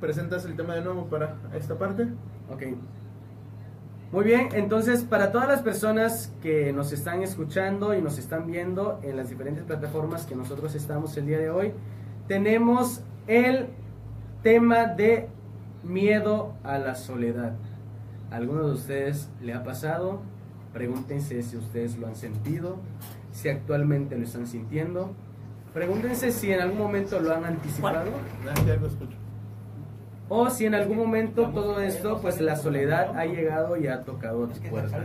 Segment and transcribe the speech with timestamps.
[0.00, 2.08] presentas el tema de nuevo para esta parte.
[2.50, 2.62] Ok.
[4.10, 9.00] Muy bien, entonces para todas las personas que nos están escuchando y nos están viendo
[9.02, 11.72] en las diferentes plataformas que nosotros estamos el día de hoy,
[12.26, 13.66] tenemos el
[14.42, 15.28] tema de
[15.82, 17.52] miedo a la soledad.
[18.30, 20.20] ¿Alguno de ustedes le ha pasado?
[20.72, 22.76] Pregúntense si ustedes lo han sentido,
[23.32, 25.12] si actualmente lo están sintiendo.
[25.74, 28.10] Pregúntense si en algún momento lo han anticipado
[30.28, 34.46] o si en algún momento todo esto, pues la soledad ha llegado y ha tocado
[34.48, 34.98] tu puerta.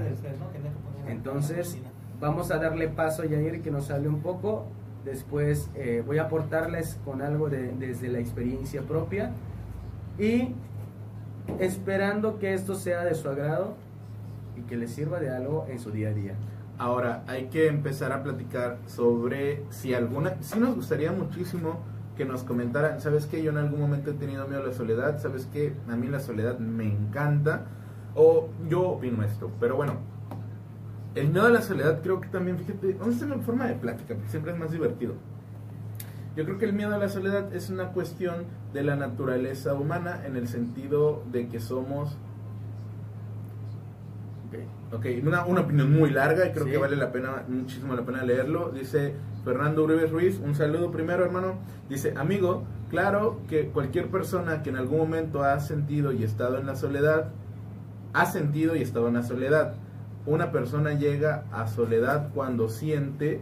[1.08, 1.78] Entonces,
[2.20, 4.66] vamos a darle paso a Yair que nos hable un poco.
[5.06, 9.32] Después eh, voy a aportarles con algo de, desde la experiencia propia
[10.18, 10.54] y
[11.60, 13.76] esperando que esto sea de su agrado
[14.58, 16.36] y que les sirva de algo en su día a día.
[16.78, 21.80] Ahora, hay que empezar a platicar sobre si alguna, si nos gustaría muchísimo
[22.16, 23.42] que nos comentaran, ¿sabes qué?
[23.42, 25.74] Yo en algún momento he tenido miedo a la soledad, ¿sabes qué?
[25.90, 27.66] A mí la soledad me encanta,
[28.16, 29.98] o yo opino esto, pero bueno,
[31.16, 33.76] el miedo a la soledad creo que también, fíjate, vamos a hacerlo en forma de
[33.76, 35.14] plática, porque siempre es más divertido.
[36.36, 40.22] Yo creo que el miedo a la soledad es una cuestión de la naturaleza humana
[40.26, 42.18] en el sentido de que somos
[44.94, 48.24] Ok, una, una opinión muy larga y creo que vale la pena, muchísimo la pena
[48.24, 48.70] leerlo.
[48.70, 51.56] Dice Fernando Uribe Ruiz, un saludo primero hermano.
[51.90, 56.68] Dice, amigo, claro que cualquier persona que en algún momento ha sentido y estado en
[56.68, 57.32] la soledad,
[58.14, 59.74] ha sentido y estado en la soledad.
[60.28, 63.42] Una persona llega a soledad cuando siente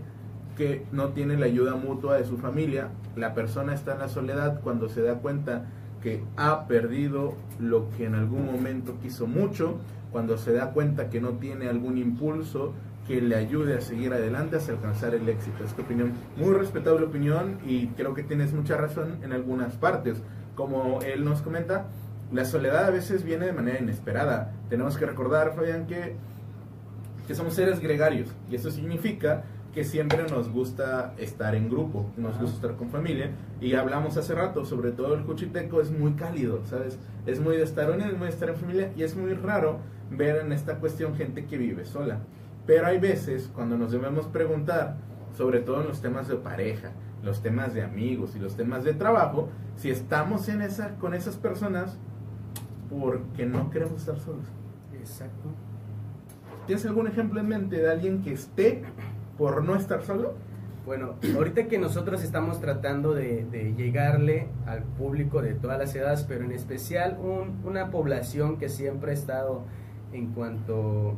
[0.55, 2.91] que no tiene la ayuda mutua de su familia.
[3.17, 5.65] La persona está en la soledad cuando se da cuenta
[6.01, 9.77] que ha perdido lo que en algún momento quiso mucho
[10.11, 12.73] cuando se da cuenta que no tiene algún impulso
[13.07, 15.63] que le ayude a seguir adelante hasta alcanzar el éxito.
[15.63, 20.21] Es tu opinión, muy respetable opinión y creo que tienes mucha razón en algunas partes.
[20.55, 21.87] Como él nos comenta,
[22.31, 24.53] la soledad a veces viene de manera inesperada.
[24.69, 26.15] Tenemos que recordar, Fabián, que,
[27.27, 32.37] que somos seres gregarios y eso significa que siempre nos gusta estar en grupo, nos
[32.39, 33.31] gusta estar con familia.
[33.61, 36.99] Y hablamos hace rato, sobre todo el cuchiteco es muy cálido, ¿sabes?
[37.25, 39.79] Es muy de estar unido, es muy de estar en familia y es muy raro
[40.09, 42.19] ver en esta cuestión gente que vive sola.
[42.65, 44.97] Pero hay veces cuando nos debemos preguntar,
[45.37, 46.91] sobre todo en los temas de pareja,
[47.23, 51.37] los temas de amigos y los temas de trabajo, si estamos en esa, con esas
[51.37, 51.97] personas
[52.89, 54.45] porque no queremos estar solos.
[54.93, 55.49] Exacto.
[56.67, 58.83] ¿Tienes algún ejemplo en mente de alguien que esté
[59.41, 60.35] por no estar solo?
[60.85, 66.45] Bueno, ahorita que nosotros estamos tratando de, llegarle al público de todas las edades, pero
[66.45, 67.17] en especial
[67.65, 69.63] una población que siempre ha estado
[70.13, 71.15] en cuanto,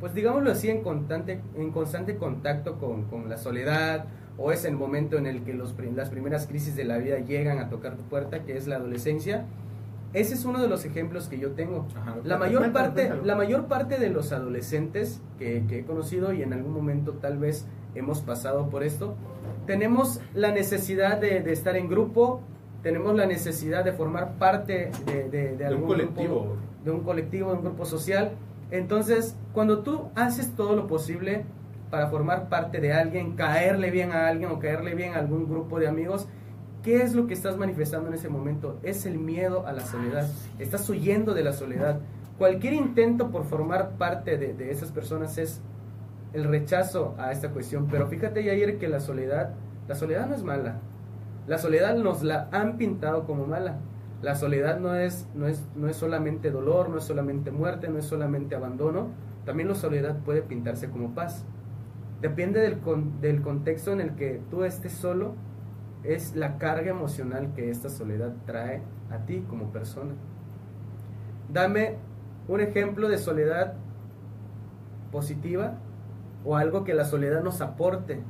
[0.00, 4.74] pues digámoslo así, en constante, en constante contacto con, con la soledad, o es el
[4.74, 8.02] momento en el que los, las primeras crisis de la vida llegan a tocar tu
[8.02, 9.44] puerta, que es la adolescencia.
[10.14, 11.86] Ese es uno de los ejemplos que yo tengo.
[12.24, 16.52] la, mayor parte, la mayor parte de los adolescentes que, que, he conocido y en
[16.52, 19.16] algún momento tal vez hemos pasado por esto,
[19.66, 22.40] tenemos la necesidad de, de estar en grupo,
[22.82, 27.56] tenemos la necesidad de formar parte de, de, de algún colectivo de un colectivo, de
[27.56, 28.32] un grupo social.
[28.70, 31.44] Entonces, cuando tú haces todo lo posible
[31.90, 35.78] para formar parte de alguien, caerle bien a alguien o caerle bien a algún grupo
[35.78, 36.28] de amigos,
[36.84, 38.78] ¿qué es lo que estás manifestando en ese momento?
[38.82, 40.28] Es el miedo a la soledad.
[40.58, 42.00] Estás huyendo de la soledad.
[42.38, 45.62] Cualquier intento por formar parte de, esas personas es
[46.34, 47.88] el rechazo a esta cuestión.
[47.90, 49.54] Pero fíjate, ayer que la soledad,
[49.88, 50.80] la soledad no es mala.
[51.46, 53.78] La soledad nos la han pintado como mala.
[54.20, 57.98] La soledad no es, no, es, no es solamente dolor, no es solamente muerte, no
[57.98, 59.08] es solamente abandono.
[59.46, 61.44] También la soledad puede pintarse como paz.
[62.20, 62.78] Depende del,
[63.20, 65.34] del contexto en el que tú estés solo,
[66.04, 70.12] es la carga emocional que esta soledad trae a ti como persona.
[71.52, 71.96] Dame
[72.48, 73.74] un ejemplo de soledad
[75.10, 75.78] positiva
[76.44, 78.20] o algo que la soledad nos aporte.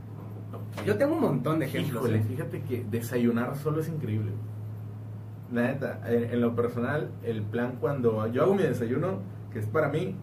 [0.87, 2.09] Yo tengo un montón de ejemplos.
[2.09, 2.23] ¿eh?
[2.27, 4.33] fíjate que desayunar solo es increíble
[5.53, 9.21] la neta, en, lo personal, el plan cuando yo hago mi desayuno,
[9.53, 10.17] que es para mí,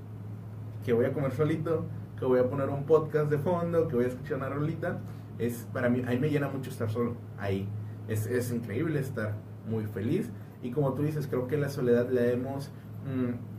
[0.85, 1.85] que voy a comer solito,
[2.19, 4.99] que voy a poner un podcast de fondo, que voy a escuchar una rolita,
[5.41, 7.67] es para mí, ahí me llena mucho estar solo, ahí.
[8.07, 9.35] Es, es increíble estar
[9.67, 10.29] muy feliz.
[10.61, 12.71] Y como tú dices, creo que la soledad la hemos
[13.05, 13.51] mm,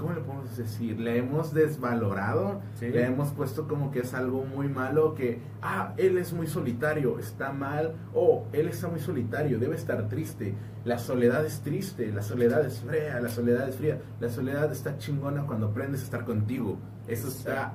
[0.00, 0.98] ¿cómo le podemos decir?
[0.98, 6.18] Le hemos desvalorado, le hemos puesto como que es algo muy malo, que, ah, él
[6.18, 10.54] es muy solitario, está mal, o él está muy solitario, debe estar triste.
[10.84, 14.00] La soledad es triste, la soledad es fría, la soledad es fría.
[14.18, 16.78] La soledad está chingona cuando aprendes a estar contigo.
[17.06, 17.74] Eso está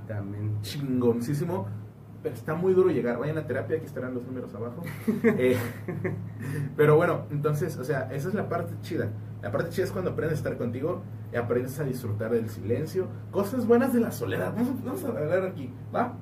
[0.62, 1.68] chingoncísimo.
[2.26, 3.20] Pero está muy duro llegar.
[3.20, 4.82] Vayan a terapia, aquí estarán los números abajo.
[5.38, 5.58] Eh,
[6.76, 9.10] pero bueno, entonces, o sea, esa es la parte chida.
[9.44, 13.08] La parte chida es cuando aprendes a estar contigo y aprendes a disfrutar del silencio.
[13.30, 14.56] Cosas buenas de la soledad.
[14.84, 16.14] Vamos, a hablar aquí, ¿va?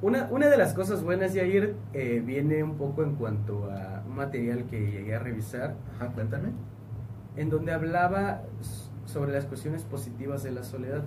[0.00, 4.16] Una, una de las cosas buenas, Yair, eh, viene un poco en cuanto a un
[4.16, 5.76] material que llegué a revisar.
[5.94, 6.48] Ajá, cuéntame.
[7.36, 8.42] En donde hablaba
[9.04, 11.04] sobre las cuestiones positivas de la soledad.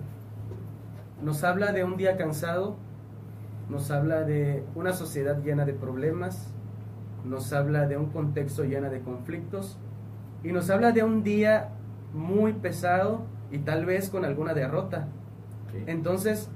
[1.22, 2.78] Nos habla de un día cansado,
[3.68, 6.52] nos habla de una sociedad llena de problemas,
[7.24, 9.78] nos habla de un contexto lleno de conflictos
[10.44, 11.70] y nos habla de un día
[12.14, 15.08] muy pesado y tal vez con alguna derrota.
[15.86, 16.48] Entonces,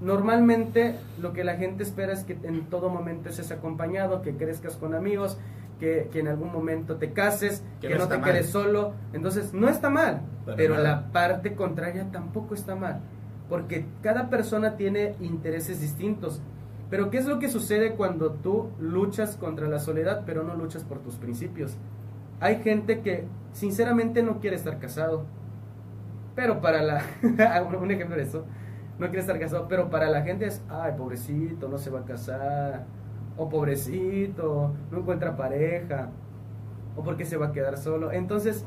[0.00, 4.76] normalmente lo que la gente espera es que en todo momento estés acompañado, que crezcas
[4.76, 5.38] con amigos,
[5.78, 8.94] que, en algún momento te cases, que, no, te quedes solo.
[9.12, 10.22] Entonces, no está mal,
[10.56, 13.00] pero la parte contraria tampoco está mal,
[13.48, 16.40] porque cada persona tiene intereses distintos.
[16.90, 20.84] Pero ¿qué es lo que sucede cuando tú luchas contra la soledad, pero no luchas
[20.84, 21.76] por tus principios?
[22.40, 25.24] Hay gente que sinceramente no quiere estar casado,
[26.34, 27.02] pero para la...
[27.80, 28.26] un ejemplo de
[28.98, 32.04] no quiere estar casado, pero para la gente es, ay, pobrecito, no se va a
[32.04, 32.86] casar,
[33.36, 36.10] o pobrecito, no encuentra pareja,
[36.96, 38.12] o porque se va a quedar solo.
[38.12, 38.64] Entonces,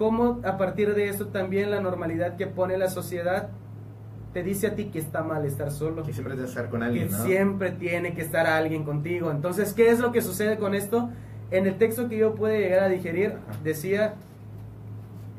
[0.00, 3.50] ¿cómo a partir de eso también la normalidad que pone la sociedad
[4.32, 6.04] te dice a ti que está mal estar solo?
[6.04, 7.08] Que siempre estar con alguien.
[7.08, 9.30] Que siempre tiene que estar alguien contigo.
[9.30, 11.10] Entonces, ¿qué es lo que sucede con esto?
[11.50, 14.14] En el texto que yo pude llegar a digerir, decía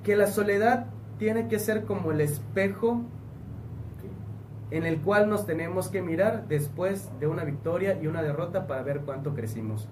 [0.03, 0.85] que la soledad
[1.17, 3.01] tiene que ser como el espejo
[4.69, 8.83] en el cual nos tenemos que mirar después de una victoria y una derrota para
[8.83, 9.89] ver cuánto crecimos.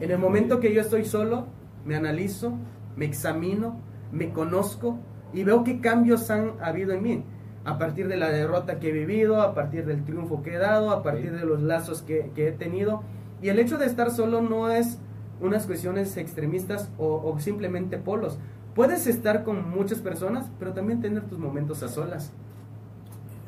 [0.00, 1.46] En el momento que yo estoy solo,
[1.86, 2.52] me analizo,
[2.94, 3.80] me examino,
[4.12, 4.98] me conozco
[5.32, 7.24] y veo qué cambios han habido en mí.
[7.64, 10.90] A partir de la derrota que he vivido, a partir del triunfo que he dado,
[10.90, 13.02] a partir de los lazos que, he tenido.
[13.40, 14.98] Y el hecho de estar solo no es
[15.40, 18.38] unas cuestiones extremistas o, o simplemente polos.
[18.74, 22.32] Puedes estar con muchas personas, pero también tener tus momentos a solas.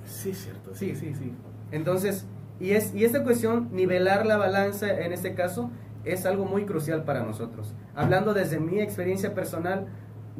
[0.04, 1.32] Sí, cierto, sí, sí, sí.
[1.70, 2.26] Entonces,
[2.60, 5.70] y, es, y esta cuestión, nivelar la balanza en este caso,
[6.04, 7.74] es algo muy crucial para nosotros.
[7.94, 9.86] Hablando desde mi experiencia personal,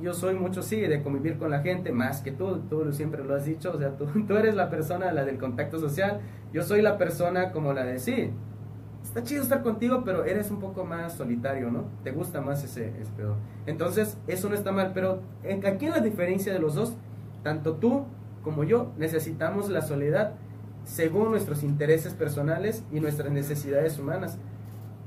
[0.01, 3.35] yo soy mucho, sí, de convivir con la gente, más que tú, tú siempre lo
[3.35, 6.21] has dicho, o sea, tú, tú eres la persona, la del contacto social,
[6.53, 8.31] yo soy la persona como la de sí,
[9.03, 11.85] está chido estar contigo, pero eres un poco más solitario, ¿no?
[12.03, 13.13] Te gusta más ese, ese.
[13.67, 15.21] Entonces, eso no está mal, pero
[15.67, 16.97] aquí la diferencia de los dos,
[17.43, 18.07] tanto tú
[18.43, 20.35] como yo necesitamos la soledad
[20.85, 24.39] según nuestros intereses personales y nuestras necesidades humanas.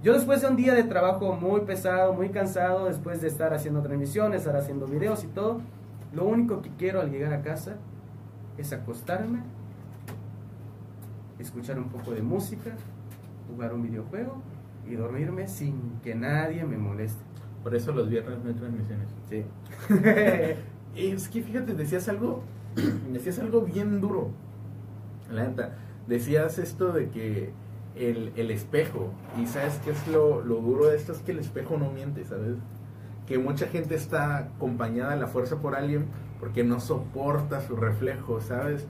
[0.03, 3.81] Yo después de un día de trabajo muy pesado, muy cansado, después de estar haciendo
[3.81, 5.61] transmisiones, estar haciendo videos y todo,
[6.13, 7.77] lo único que quiero al llegar a casa
[8.57, 9.41] es acostarme,
[11.39, 12.75] escuchar un poco de música,
[13.49, 14.41] jugar un videojuego
[14.87, 17.23] y dormirme sin que nadie me moleste.
[17.63, 19.07] Por eso los viernes no hay transmisiones.
[19.27, 19.45] Sí.
[20.95, 22.43] es que fíjate, decías algo,
[23.11, 24.29] decías algo bien duro.
[25.31, 25.73] La neta,
[26.07, 27.51] decías esto de que
[27.99, 29.11] el, el espejo,
[29.41, 32.23] y sabes qué es lo, lo duro de esto, es que el espejo no miente,
[32.25, 32.57] ¿sabes?
[33.25, 36.05] Que mucha gente está acompañada a la fuerza por alguien
[36.39, 38.87] porque no soporta su reflejo, ¿sabes?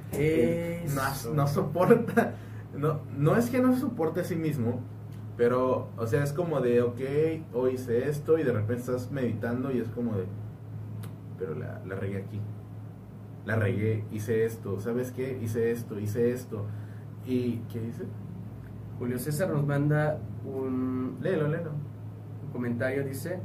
[0.94, 2.36] No, no soporta
[2.77, 4.80] no, no es que no se soporte a sí mismo,
[5.36, 7.00] pero, o sea, es como de, ok,
[7.53, 10.25] hoy hice esto y de repente estás meditando y es como de,
[11.38, 12.39] pero la, la regué aquí.
[13.46, 15.39] La regué, hice esto, ¿sabes qué?
[15.41, 16.65] Hice esto, hice esto.
[17.25, 18.03] ¿Y qué hice?
[19.00, 21.18] Julio César nos manda un...
[21.22, 21.72] Léelo, léelo.
[22.46, 23.39] Un comentario, dice,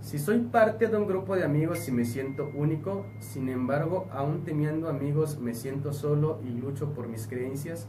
[0.00, 4.44] si soy parte de un grupo de amigos y me siento único, sin embargo, aún
[4.44, 7.88] teniendo amigos me siento solo y lucho por mis creencias,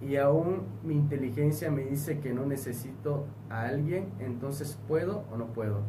[0.00, 5.48] y aún mi inteligencia me dice que no necesito a alguien, entonces ¿puedo o no
[5.48, 5.82] puedo?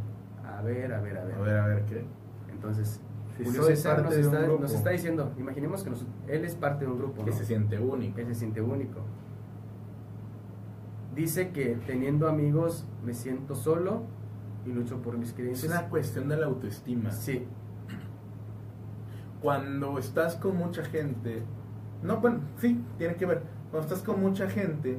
[0.44, 1.36] A ver, a ver, a ver.
[1.36, 2.04] A ver, a ver, ¿qué?
[2.52, 3.00] Entonces,
[3.42, 5.92] Julio César nos está, nos está, diciendo, imaginemos que
[6.28, 7.24] él es parte de un grupo.
[7.24, 8.16] Que se siente único.
[8.16, 9.00] Que se siente único.
[11.16, 14.04] Dice que teniendo amigos me siento solo
[14.66, 15.72] y lucho por mis creencias.
[15.72, 17.12] Es una cuestión de la autoestima.
[17.12, 17.48] Sí.
[19.42, 21.44] Cuando estás con mucha gente,
[22.04, 23.42] no, bueno, sí, tiene que ver
[23.72, 24.98] cuando estás con mucha gente,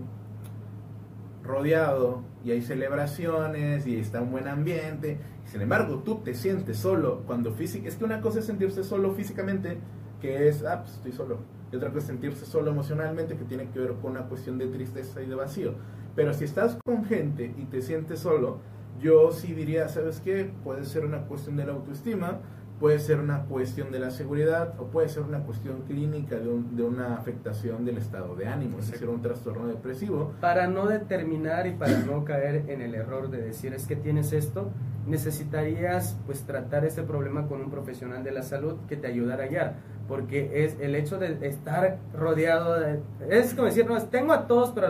[1.43, 7.23] rodeado, y hay celebraciones, y está un buen ambiente, sin embargo tú te sientes solo,
[7.27, 9.79] cuando física, es que una cosa es sentirse solo físicamente,
[10.21, 11.39] que es, ah, pues estoy solo,
[11.71, 14.69] y otra cosa es sentirse solo emocionalmente, que tiene que ver con una cuestión de
[14.69, 15.75] tristeza y de vacío.
[16.15, 18.59] Pero si estás con gente y te sientes solo,
[19.01, 20.51] yo sí diría, ¿sabes qué?
[20.65, 22.41] Puede ser una cuestión de la autoestima,
[22.79, 26.83] puede ser una cuestión de la seguridad o puede ser una cuestión clínica de, de
[26.83, 30.33] una afectación del estado de ánimo, es decir, un trastorno depresivo.
[30.41, 34.33] Para no determinar y para no caer en el error de decir es que tienes
[34.33, 34.71] esto,
[35.07, 39.47] necesitarías pues tratar ese problema con un profesional de la salud que te ayudara a
[39.47, 39.75] guiar,
[40.09, 43.01] porque es el hecho de estar rodeado de...
[43.29, 44.89] Es como decir, no, tengo a todos, pero,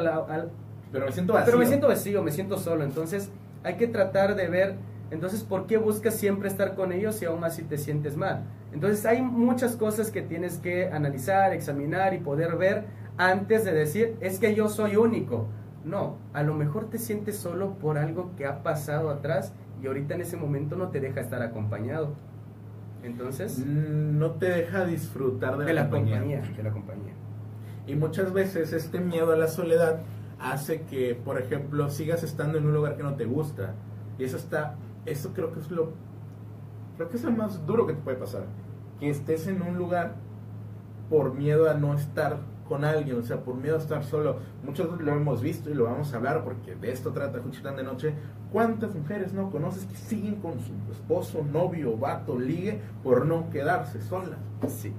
[0.92, 1.46] pero me siento vacío.
[1.46, 3.30] Pero me siento vacío, me siento solo, entonces
[3.64, 4.76] hay que tratar de ver
[5.12, 8.44] entonces, ¿por qué buscas siempre estar con ellos si aún así te sientes mal?
[8.72, 12.84] Entonces, hay muchas cosas que tienes que analizar, examinar y poder ver
[13.18, 15.49] antes de decir, es que yo soy único.
[15.84, 20.14] No, a lo mejor te sientes solo por algo que ha pasado atrás y ahorita
[20.14, 22.14] en ese momento no te deja estar acompañado.
[23.02, 23.58] Entonces...
[23.58, 26.40] Mm, no te deja disfrutar de, la, compañía.
[26.56, 27.12] De la compañía.
[27.87, 30.00] Y muchas veces este miedo a la soledad
[30.42, 33.75] hace que, por ejemplo, sigas estando en un lugar que no te gusta.
[34.18, 35.92] Y eso está eso creo que es lo
[36.96, 38.44] creo que es lo más duro que te puede pasar
[39.00, 40.14] que estés en un lugar
[41.11, 44.37] por miedo a no estar con alguien, o sea, por miedo a estar solo.
[44.62, 47.82] Muchos lo hemos visto y lo vamos a hablar porque de esto trata Juchitán de
[47.82, 48.14] Noche.
[48.52, 54.00] ¿Cuántas mujeres no conoces que siguen con su esposo, novio, vato, ligue por no quedarse
[54.00, 54.38] solas?
[54.68, 54.94] Sí.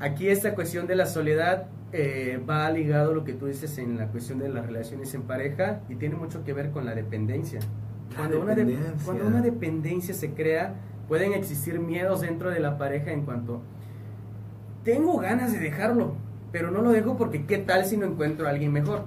[0.00, 3.96] Aquí esta cuestión de la soledad eh, va ligado a lo que tú dices en
[3.96, 7.60] la cuestión de las relaciones en pareja y tiene mucho que ver con la dependencia.
[8.16, 8.54] Cuando una,
[9.04, 10.74] cuando una dependencia se crea,
[11.08, 13.62] pueden existir miedos dentro de la pareja en cuanto,
[14.84, 16.14] tengo ganas de dejarlo,
[16.52, 19.06] pero no lo dejo porque qué tal si no encuentro a alguien mejor.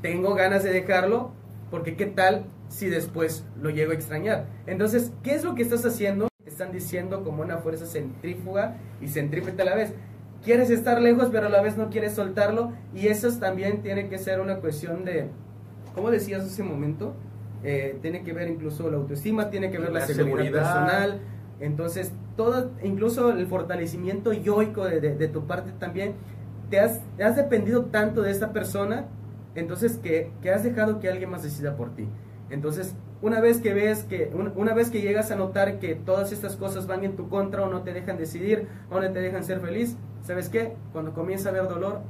[0.00, 1.32] Tengo ganas de dejarlo
[1.70, 4.46] porque qué tal si después lo llego a extrañar.
[4.66, 6.28] Entonces, ¿qué es lo que estás haciendo?
[6.46, 9.92] Están diciendo como una fuerza centrífuga y centrípeta a la vez.
[10.44, 12.72] Quieres estar lejos, pero a la vez no quieres soltarlo.
[12.94, 15.28] Y eso también tiene que ser una cuestión de,
[15.94, 17.14] ¿cómo decías hace un momento?
[17.64, 21.20] Eh, tiene que ver incluso la autoestima, tiene que ver la, seguridad, personal.
[21.58, 26.14] Entonces, todo, incluso el fortalecimiento yoico de, tu parte también,
[26.70, 29.06] te has, has, dependido tanto de esta persona,
[29.54, 32.06] entonces que, que, has dejado que alguien más decida por ti.
[32.50, 32.94] Entonces,
[33.26, 36.86] una vez que ves que, una, vez que llegas a notar que todas estas cosas
[36.86, 39.96] van en tu contra o no te dejan decidir o no te dejan ser feliz,
[40.22, 40.76] ¿sabes qué?
[40.92, 42.02] Cuando comienza a haber dolor,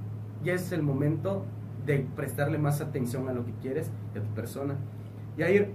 [0.45, 1.47] ya es el momento
[1.87, 4.75] de prestarle más atención a lo que quieres y a tu persona.
[5.39, 5.73] Y ahí,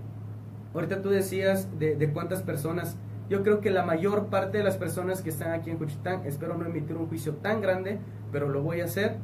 [0.75, 2.95] ahorita tú decías de, cuántas personas,
[3.27, 6.55] yo creo que la mayor parte de las personas que están aquí en Juchitán, espero
[6.55, 7.97] no emitir un juicio tan grande,
[8.31, 9.17] pero lo voy a hacer.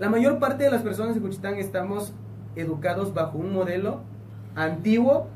[0.00, 2.14] La mayor parte de las personas en Juchitán estamos
[2.56, 4.00] educados bajo un modelo
[4.54, 5.28] antiguo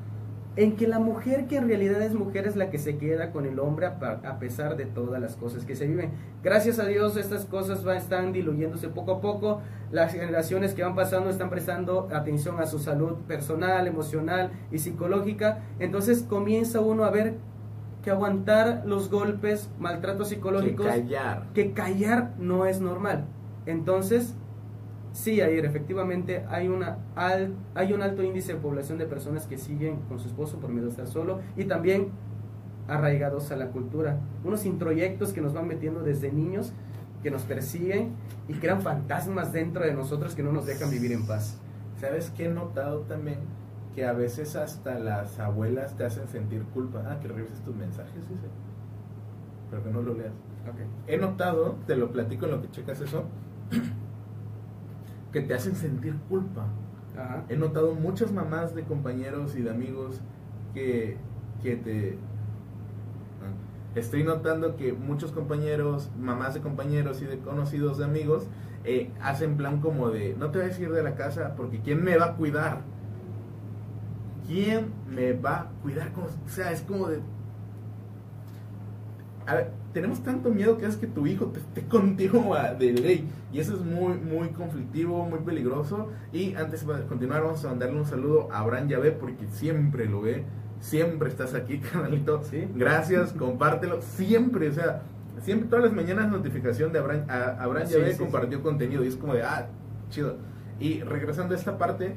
[0.57, 3.45] en que la mujer que en realidad es mujer es la que se queda con
[3.45, 6.13] el hombre a, pesar de todas las cosas que se viven.
[6.43, 9.61] Gracias a Dios estas cosas van, están diluyéndose poco a poco,
[9.93, 15.59] las generaciones que van pasando están prestando atención a su salud personal, emocional y psicológica,
[15.79, 17.35] entonces comienza uno a ver
[18.03, 23.27] que aguantar los golpes, maltratos psicológicos, que callar, que callar no es normal.
[23.67, 24.35] Entonces,
[25.17, 26.99] Sí, ayer efectivamente hay, una
[27.75, 30.89] hay un alto índice de población de personas que siguen con su esposo por miedo
[30.89, 32.11] a estar solo y también
[32.87, 34.21] arraigados a la cultura.
[34.45, 36.75] Unos introyectos que nos van metiendo desde niños,
[37.23, 38.11] que nos persiguen
[38.47, 41.59] y crean fantasmas dentro de nosotros que no nos dejan vivir en paz.
[41.99, 43.39] ¿Sabes qué he notado también?
[43.95, 47.03] Que a veces hasta las abuelas te hacen sentir culpa.
[47.07, 48.49] Ah, que revises tus mensajes, sí, sí.
[49.71, 50.35] Pero que no lo leas.
[51.07, 53.25] He notado, te lo platico en lo que checas eso
[55.37, 56.65] que te hacen sentir culpa.
[57.51, 60.23] He notado muchas mamás de compañeros y de amigos
[60.73, 61.19] que,
[61.63, 62.19] que te...
[63.43, 68.47] Ah, estoy notando que muchos compañeros, mamás de compañeros y de conocidos de amigos,
[68.85, 72.03] eh, hacen plan como de, no te vas a ir de la casa porque ¿quién
[72.03, 72.81] me va a cuidar?
[74.47, 76.13] ¿Quién me va a cuidar?
[76.17, 77.21] O sea, es como de...
[79.47, 83.27] A ver, tenemos tanto miedo que es que tu hijo te esté contigo de ley.
[83.51, 86.11] Y eso es muy, muy conflictivo, muy peligroso.
[86.35, 90.21] Y antes de continuar, vamos a mandarle un saludo a Abraham Yahvé, porque siempre lo
[90.21, 90.45] ve.
[90.81, 92.43] Siempre estás aquí, canalito.
[92.45, 92.69] ¿Sí?
[92.75, 94.03] Gracias, compártelo.
[94.03, 95.01] Siempre, o sea,
[95.41, 97.89] siempre, todas las mañanas notificación de Abraham, Abraham
[98.19, 99.03] compartió contenido.
[99.03, 99.67] Y es como de, ah,
[100.11, 100.37] chido.
[100.79, 102.17] Y regresando a esta parte,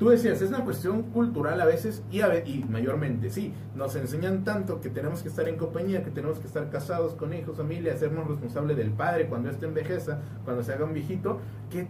[0.00, 4.44] Tú decías, es una cuestión cultural a veces y, a y mayormente, sí, nos enseñan
[4.44, 7.92] tanto que tenemos que estar en compañía, que tenemos que estar casados con hijos, familia,
[7.92, 11.86] hacernos responsables del padre cuando esté en vejeza, cuando se haga un viejito, que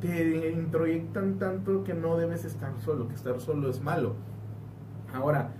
[0.00, 4.14] te introyectan tanto que no debes estar solo, que estar solo es malo.
[5.12, 5.50] Ahora,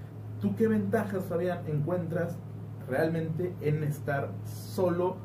[0.41, 2.39] ¿tú qué ventajas, Fabián, encuentras
[2.89, 5.17] realmente en estar solo,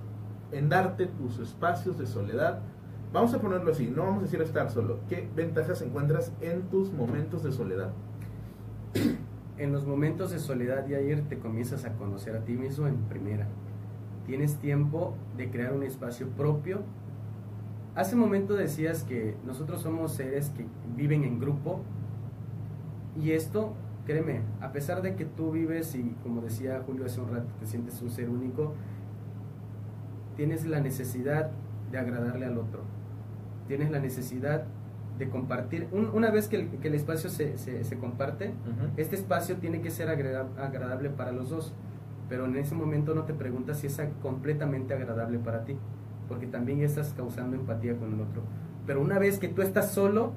[0.51, 2.61] en darte tus espacios de soledad?
[3.13, 4.99] Vamos a ponerlo así, no vamos a decir estar solo.
[5.07, 7.91] ¿Qué ventajas encuentras en tus momentos de soledad?
[9.59, 13.47] en los momentos de soledad, Yair, te comienzas a conocer a ti mismo en primera.
[14.25, 16.81] Tienes tiempo de crear un espacio propio.
[17.93, 20.65] Hace un momento decías que nosotros somos seres que
[20.95, 21.81] viven en grupo
[23.21, 23.75] y esto,
[24.07, 27.67] créeme, a pesar de que tú vives y como decía Julio hace un rato, te
[27.67, 28.73] sientes un ser único,
[30.35, 31.51] tienes la necesidad
[31.91, 32.81] de agradarle al otro.
[33.67, 34.65] Tienes la necesidad
[35.17, 35.87] de compartir.
[35.91, 38.53] una vez que el, espacio se, se, comparte,
[38.97, 41.73] este espacio tiene que ser agradable para los dos.
[42.29, 45.77] Pero en ese momento no te preguntas si es completamente agradable para ti,
[46.27, 48.41] porque también estás causando empatía con el otro.
[48.87, 50.33] Pero una vez que tú estás solo,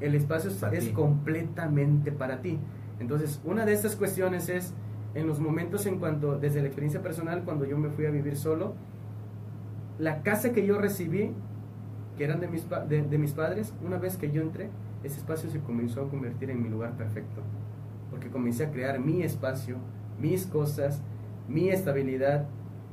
[0.00, 2.58] el espacio es completamente para ti.
[2.98, 4.74] Entonces, una de estas cuestiones es
[5.14, 8.36] en los momentos en cuanto, desde la experiencia personal, cuando yo me fui a vivir
[8.36, 8.74] solo,
[9.98, 11.32] la casa que yo recibí
[12.18, 14.68] que eran de mis, de, mis padres, una vez que yo entré,
[15.04, 17.42] ese espacio se comenzó a convertir en mi lugar perfecto.
[18.10, 19.76] Porque comencé a crear mi espacio,
[20.20, 21.00] mis cosas,
[21.48, 22.46] mi estabilidad,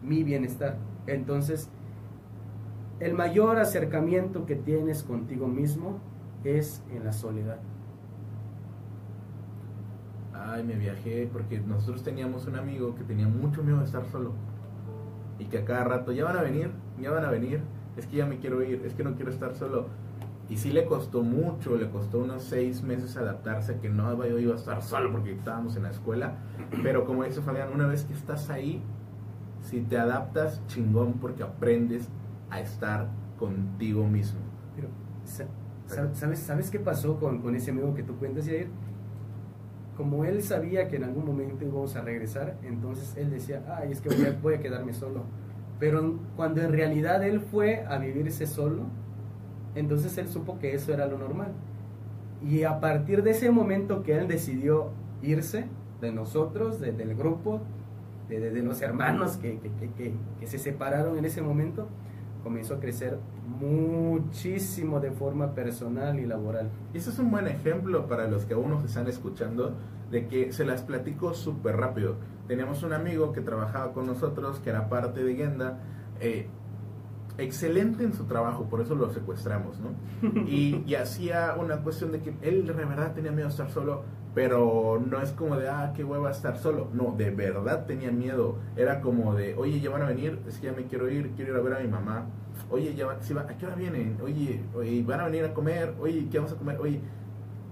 [0.03, 0.77] mi bienestar.
[1.07, 1.69] Entonces,
[2.99, 5.99] el mayor acercamiento que tienes contigo mismo
[6.43, 7.57] es en la soledad.
[10.33, 14.33] Ay, me viajé porque nosotros teníamos un amigo que tenía mucho miedo de estar solo.
[15.39, 16.69] Y que a cada rato, ya van a venir,
[17.01, 17.61] ya van a venir,
[17.97, 19.87] es que ya me quiero ir, es que no quiero estar solo.
[20.47, 24.55] Y sí le costó mucho, le costó unos seis meses adaptarse que no iba a
[24.55, 26.35] estar solo porque estábamos en la escuela.
[26.83, 28.83] Pero como dice Fabián, una vez que estás ahí,
[29.61, 32.09] si te adaptas, chingón, porque aprendes
[32.51, 33.07] a estar
[33.39, 34.39] contigo mismo.
[34.75, 34.89] Pero,
[36.13, 38.67] ¿sabes, ¿sabes qué pasó con, con ese amigo que tú cuentas, ayer?
[39.97, 44.01] Como él sabía que en algún momento íbamos a regresar, entonces él decía, ay, es
[44.01, 44.09] que
[44.43, 45.23] voy a quedarme solo
[45.79, 48.83] pero cuando en realidad él fue a vivirse solo,
[49.75, 51.51] entonces él supo que eso era lo normal.
[52.41, 54.91] Y a partir de ese momento que él decidió
[55.21, 55.65] irse
[56.01, 57.61] de nosotros, del grupo,
[58.29, 61.87] de, los hermanos que, que, se separaron en ese momento,
[62.45, 63.19] comenzó a crecer
[63.59, 66.69] muchísimo de forma personal y laboral.
[66.93, 69.75] Y eso es un buen ejemplo para los que aún nos están escuchando,
[70.09, 72.15] de que se las platico súper rápido
[72.47, 75.79] teníamos un amigo que trabajaba con nosotros, que era parte de Genda,
[76.19, 76.47] eh,
[77.37, 79.89] excelente en su trabajo, por eso lo secuestramos, ¿no?
[80.47, 84.03] Y, hacía una cuestión de que él de verdad tenía miedo de estar solo,
[84.35, 88.57] pero no es como de, ah, qué hueva estar solo, no, de verdad tenía miedo,
[88.75, 91.53] era como de, oye, ya van a venir, es que ya me quiero ir, quiero
[91.53, 92.25] ir a ver a mi mamá,
[92.69, 94.17] oye, ya va, ¿a qué hora vienen?
[94.21, 96.77] Oye, oye, van a venir a comer, oye, ¿qué vamos a comer?
[96.81, 96.99] Oye,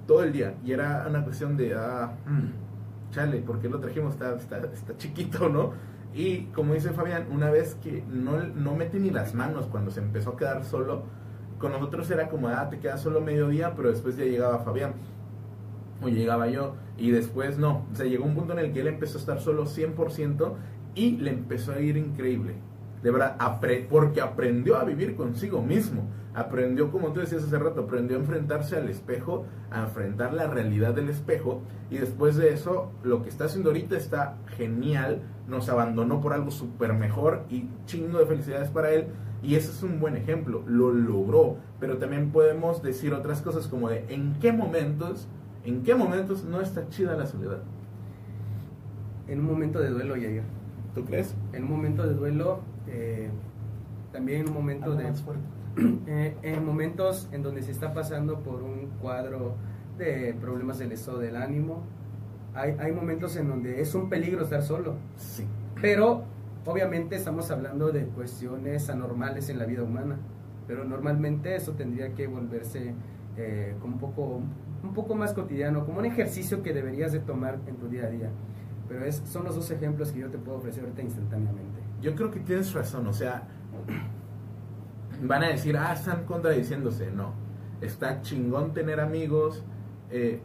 [0.07, 4.13] todo el día, y era una cuestión de, ah, mm, chale, porque lo trajimos?
[4.13, 5.73] Está, está, chiquito, ¿no?
[6.13, 9.99] Y como dice Fabián, una vez que no, no metí ni las manos cuando se
[9.99, 11.03] empezó a quedar solo,
[11.57, 14.93] con nosotros era como, ah, te quedas solo mediodía, pero después ya llegaba Fabián.
[16.01, 16.75] O llegaba yo.
[16.97, 17.85] Y después no.
[17.91, 20.53] O sea, llegó un punto en el que él empezó a estar solo 100%
[20.95, 22.55] y le empezó a ir increíble.
[23.01, 23.37] De verdad,
[23.89, 28.75] porque aprendió a vivir consigo mismo aprendió, como tú decías hace rato, aprendió a enfrentarse
[28.75, 33.45] al espejo, a enfrentar la realidad del espejo, y después de eso, lo que está
[33.45, 38.91] haciendo ahorita está genial, nos abandonó por algo súper mejor y chingo de felicidades para
[38.91, 39.07] él,
[39.41, 43.89] y ese es un buen ejemplo, lo logró, pero también podemos decir otras cosas como
[43.89, 45.27] de en qué momentos,
[45.65, 47.59] en qué momentos no está chida la soledad.
[49.27, 50.43] En un momento de duelo, Yair.
[50.93, 51.33] ¿Tú crees?
[51.53, 53.29] En un momento de duelo, eh,
[54.11, 55.11] también en un momento de...
[56.05, 59.55] Eh, en momentos en donde se está pasando por un cuadro
[59.97, 61.81] de problemas del estado del ánimo,
[62.53, 64.97] hay, hay momentos en donde es un peligro estar solo.
[65.15, 65.47] Sí.
[65.81, 66.25] Pero
[66.65, 70.19] obviamente estamos hablando de cuestiones anormales en la vida humana,
[70.67, 72.93] pero normalmente eso tendría que volverse
[73.37, 74.41] eh, como un poco,
[74.83, 78.09] un poco más cotidiano, como un ejercicio que deberías de tomar en tu día a
[78.09, 78.29] día.
[78.87, 81.79] Pero es, son los dos ejemplos que yo te puedo ofrecer ahorita instantáneamente.
[82.01, 83.47] Yo creo que tienes razón, o sea,
[85.21, 87.11] van a decir, ah, están contradiciéndose.
[87.11, 87.33] No,
[87.81, 89.63] está chingón tener amigos,
[90.09, 90.41] eh,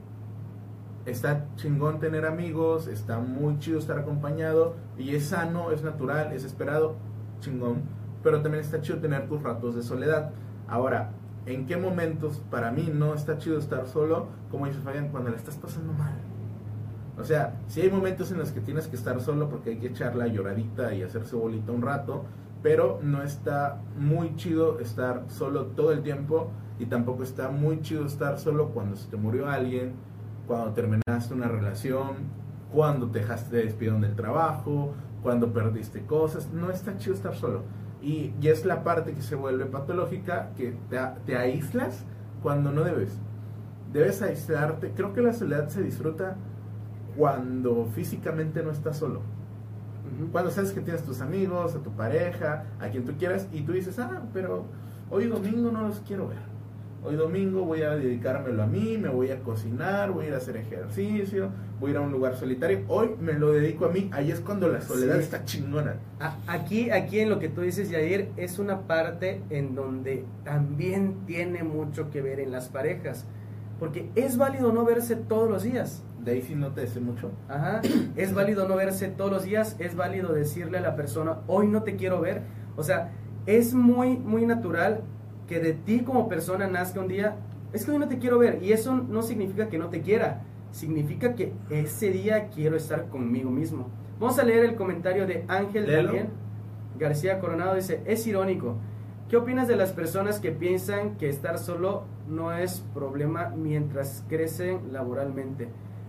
[1.04, 6.44] está chingón tener amigos, está muy chido estar acompañado y es sano, es natural, es
[6.44, 6.96] esperado,
[7.40, 7.82] chingón,
[8.22, 10.30] pero también está chido tener tus ratos de soledad.
[10.68, 11.10] Ahora,
[11.48, 14.28] ¿en qué momentos para mí no está chido estar solo?
[14.50, 16.14] Como dice Fabián, cuando le estás pasando mal.
[17.18, 19.88] O sea, si hay momentos en los que tienes que estar solo porque hay que
[19.88, 22.24] echar la lloradita y hacerse bolita un rato,
[22.62, 28.06] pero no está muy chido estar solo todo el tiempo y tampoco está muy chido
[28.06, 29.94] estar solo cuando se te murió alguien,
[30.46, 32.16] cuando terminaste una relación,
[32.72, 37.62] cuando te dejaste de despidieron del trabajo, cuando perdiste cosas, no está chido estar solo.
[38.00, 42.04] Y, y es la parte que se vuelve patológica, que te, te aíslas
[42.42, 43.18] cuando no debes.
[43.92, 44.92] Debes aislarte.
[44.94, 46.36] Creo que la soledad se disfruta
[47.16, 49.22] cuando físicamente no estás solo.
[50.32, 53.72] Cuando sabes que tienes tus amigos, a tu pareja, a quien tú quieras, y tú
[53.72, 54.64] dices, ah, pero
[55.10, 56.57] hoy domingo no los quiero ver.
[57.04, 60.38] Hoy domingo voy a dedicármelo a mí, me voy a cocinar, voy a ir a
[60.38, 62.80] hacer ejercicio, voy a ir a un lugar solitario.
[62.88, 65.94] Hoy me lo dedico a mí, ahí es cuando la soledad está chingona.
[66.48, 71.62] Aquí, aquí en lo que tú dices, Yair, es una parte en donde también tiene
[71.62, 73.26] mucho que ver en las parejas.
[73.78, 76.02] Porque es válido no verse todos los días.
[76.24, 77.30] Daisy no te dice mucho.
[77.48, 77.80] Ajá.
[78.16, 81.84] Es válido no verse todos los días, es válido decirle a la persona, hoy no
[81.84, 82.42] te quiero ver.
[82.76, 83.12] O sea,
[83.46, 85.04] es muy, muy natural
[85.48, 87.36] que de ti como persona nazca un día,
[87.72, 88.62] es que hoy no te quiero ver.
[88.62, 93.50] Y eso no significa que no te quiera, significa que ese día quiero estar conmigo
[93.50, 93.88] mismo.
[94.20, 96.28] Vamos a leer el comentario de Ángel Daniel
[96.98, 97.74] García Coronado.
[97.74, 98.76] Dice, es irónico.
[99.28, 104.92] ¿Qué opinas de las personas que piensan que estar solo no es problema mientras crecen
[104.92, 105.68] laboralmente?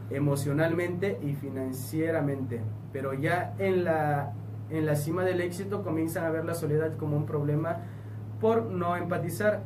[0.10, 4.34] emocionalmente y financieramente, pero ya en la,
[4.70, 7.78] en la cima del éxito comienzan a ver la soledad como un problema
[8.40, 9.62] por no empatizar.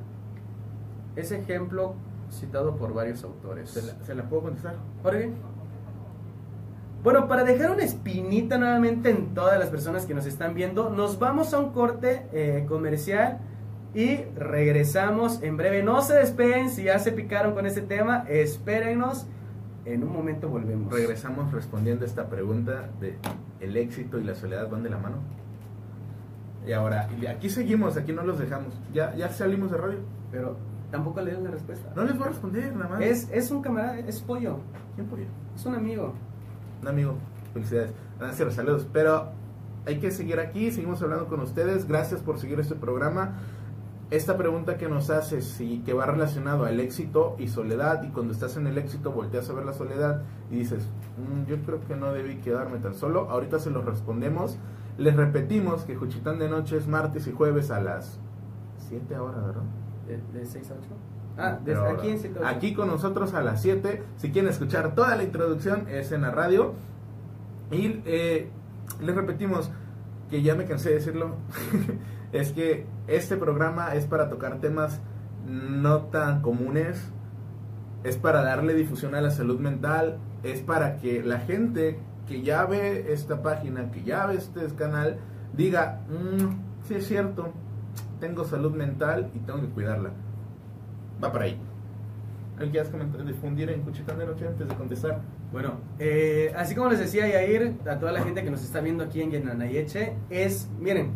[1.16, 1.96] Ese ejemplo
[2.32, 3.70] citado por varios autores.
[3.70, 4.76] ¿Se la, puedo contestar?
[5.04, 5.32] Jorge.
[7.04, 11.20] Bueno, para dejar una espinita nuevamente en todas las personas que nos están viendo, nos
[11.20, 13.40] vamos a un corte eh, comercial
[13.94, 15.84] y regresamos en breve.
[15.84, 19.28] No se despeguen si ya se picaron con este tema, espérenos
[19.86, 20.92] en un momento volvemos.
[20.92, 23.18] Regresamos respondiendo esta pregunta de
[23.60, 25.18] ¿el éxito y la soledad van de la mano?
[26.66, 28.74] Y ahora, aquí seguimos, aquí no los dejamos.
[28.94, 30.00] Ya, ya salimos de radio.
[30.32, 30.58] Pero
[30.92, 31.92] tampoco le doy la respuesta.
[31.96, 33.02] No les voy a responder, nada más.
[33.02, 34.60] Es, es un camarada, es pollo.
[34.96, 35.26] ¿Quién pollo?
[35.56, 36.14] Es un amigo.
[36.82, 37.16] Un amigo.
[37.54, 37.92] Felicidades.
[38.20, 38.88] Gracias, saludos.
[38.92, 39.32] Pero
[39.86, 41.88] hay que seguir aquí, seguimos hablando con ustedes.
[41.88, 43.36] Gracias por seguir este programa
[44.16, 48.32] esta pregunta que nos hace, si que va relacionado al éxito y soledad, y cuando
[48.32, 50.22] estás en el éxito volteas a ver la soledad
[50.52, 54.58] y dices, mm, yo creo que no debí quedarme tan solo, ahorita se lo respondemos.
[54.98, 58.20] Les repetimos que Juchitán de Noche es martes y jueves a las
[58.90, 59.64] 7 horas, ¿verdad?
[60.34, 60.82] ¿De, 6 a 8?
[61.38, 64.04] Ah, desde aquí en Aquí con nosotros a las 7.
[64.18, 66.74] Si quieren escuchar toda la introducción, es en la radio.
[67.72, 68.50] Y eh,
[69.02, 69.72] les repetimos
[70.30, 71.38] que ya me cansé de decirlo.
[72.32, 75.02] es que este programa es para tocar temas
[75.48, 77.12] no tan comunes,
[78.04, 82.66] es para darle difusión a la salud mental, es para que la gente que ya
[82.66, 85.18] ve esta página, que ya ve este canal,
[85.54, 87.52] diga, mm, sí es cierto,
[88.20, 90.12] tengo salud mental y tengo que cuidarla.
[91.24, 91.60] Va para ahí.
[92.58, 92.92] ¿Qué quieres
[93.26, 95.22] difundir en Cuchitán de Noche antes de contestar?
[95.52, 99.04] Bueno, eh, así como les decía Yair, a toda la gente que nos está viendo
[99.04, 101.12] aquí en Yenanayeche, es, miren,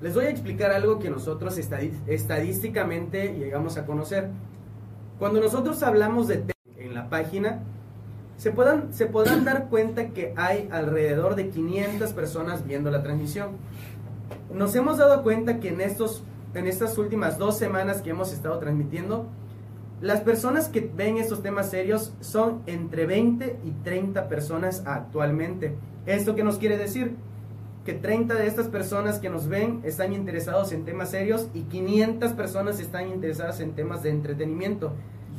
[0.00, 4.28] les voy a explicar algo que nosotros estadísticamente llegamos a conocer.
[5.18, 6.44] Cuando nosotros hablamos de
[6.76, 7.60] en la página,
[8.40, 13.50] se, puedan, se podrán dar cuenta que hay alrededor de 500 personas viendo la transmisión.
[14.50, 16.22] Nos hemos dado cuenta que en, estos,
[16.54, 19.26] en estas últimas dos semanas que hemos estado transmitiendo,
[20.00, 25.76] las personas que ven estos temas serios son entre 20 y 30 personas actualmente.
[26.06, 27.16] ¿Esto qué nos quiere decir?
[27.84, 32.32] que 30 de estas personas que nos ven están interesados en temas serios y 500
[32.34, 34.92] personas están interesadas en temas de entretenimiento.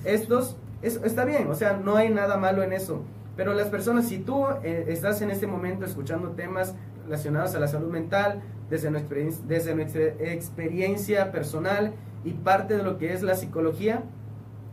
[0.06, 3.04] Estos, está bien, o sea, no hay nada malo en eso.
[3.36, 7.68] Pero las personas, si tú eh, estás en este momento escuchando temas relacionados a la
[7.68, 9.18] salud mental, desde nuestra,
[9.48, 14.04] desde nuestra experiencia personal y parte de lo que es la psicología,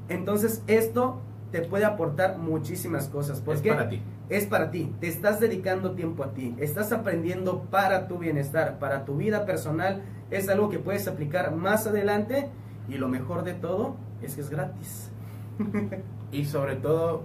[0.08, 3.40] entonces esto te puede aportar muchísimas cosas.
[3.40, 8.08] Porque para ti es para ti, te estás dedicando tiempo a ti, estás aprendiendo para
[8.08, 12.50] tu bienestar, para tu vida personal, es algo que puedes aplicar más adelante
[12.88, 15.10] y lo mejor de todo es que es gratis.
[16.32, 17.22] y sobre todo,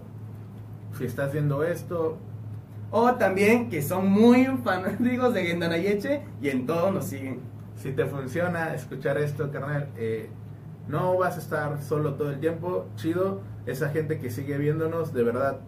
[0.97, 2.17] si estás viendo esto...
[2.95, 7.39] O también que son muy fanáticos de Gendanayeche y en todo nos siguen.
[7.75, 10.29] Si te funciona escuchar esto, carnal, eh,
[10.87, 13.41] no vas a estar solo todo el tiempo, chido.
[13.65, 15.61] Esa gente que sigue viéndonos, de verdad,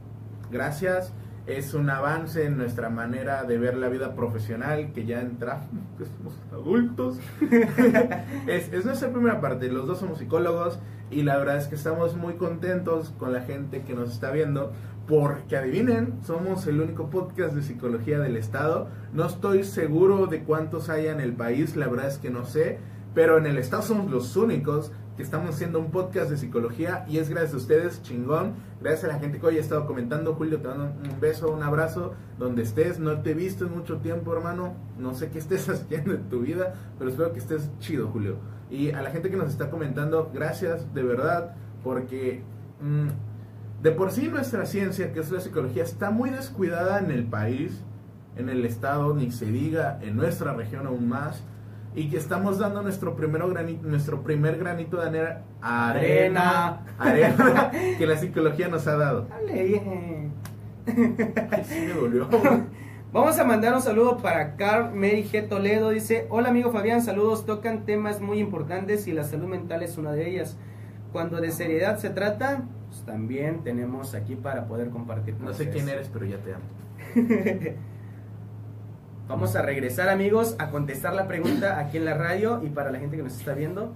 [0.51, 1.13] gracias
[1.47, 6.05] es un avance en nuestra manera de ver la vida profesional, que ya entramos, que
[6.05, 7.19] somos adultos.
[8.47, 10.79] es, es, nuestra primera parte, los dos somos psicólogos
[11.11, 14.71] y la verdad es que estamos muy contentos con la gente que nos está viendo,
[15.07, 18.87] porque adivinen, somos el único podcast de psicología del estado.
[19.13, 22.79] No estoy seguro de cuántos hay en el país, la verdad es que no sé,
[23.15, 27.17] pero en el estado somos los únicos que estamos haciendo un podcast de psicología y
[27.19, 28.53] es gracias a ustedes, chingón.
[28.81, 30.35] Gracias a la gente que hoy ha estado comentando.
[30.35, 32.99] Julio, te mando un beso, un abrazo, donde estés.
[32.99, 34.75] No te he visto en mucho tiempo, hermano.
[34.99, 38.35] No sé qué estés haciendo en tu vida, pero espero que estés chido, Julio.
[38.69, 42.43] Y a la gente que nos está comentando, gracias de verdad, porque
[42.81, 43.07] mm,
[43.81, 47.81] De por sí nuestra ciencia, que es la psicología, está muy descuidada en el país,
[48.35, 51.43] en el estado, ni se diga en nuestra región aún más,
[51.95, 58.05] y que estamos dando nuestro, primero granito, nuestro primer granito de arena, arena, arena que
[58.05, 59.27] la psicología nos ha dado.
[59.29, 60.33] Dale bien.
[61.63, 62.27] Sí me dolió.
[63.13, 65.47] Vamos a mandar un saludo para Carl Mary G.
[65.47, 65.91] Toledo.
[65.91, 67.45] Dice, hola amigo Fabián, saludos.
[67.45, 70.57] Tocan temas muy importantes y la salud mental es una de ellas.
[71.13, 75.35] Cuando de seriedad se trata, pues también tenemos aquí para poder compartir.
[75.39, 76.65] No sé quién eres, pero ya te amo.
[79.27, 82.99] Vamos a regresar amigos a contestar la pregunta aquí en la radio y para la
[82.99, 83.91] gente que nos está viendo.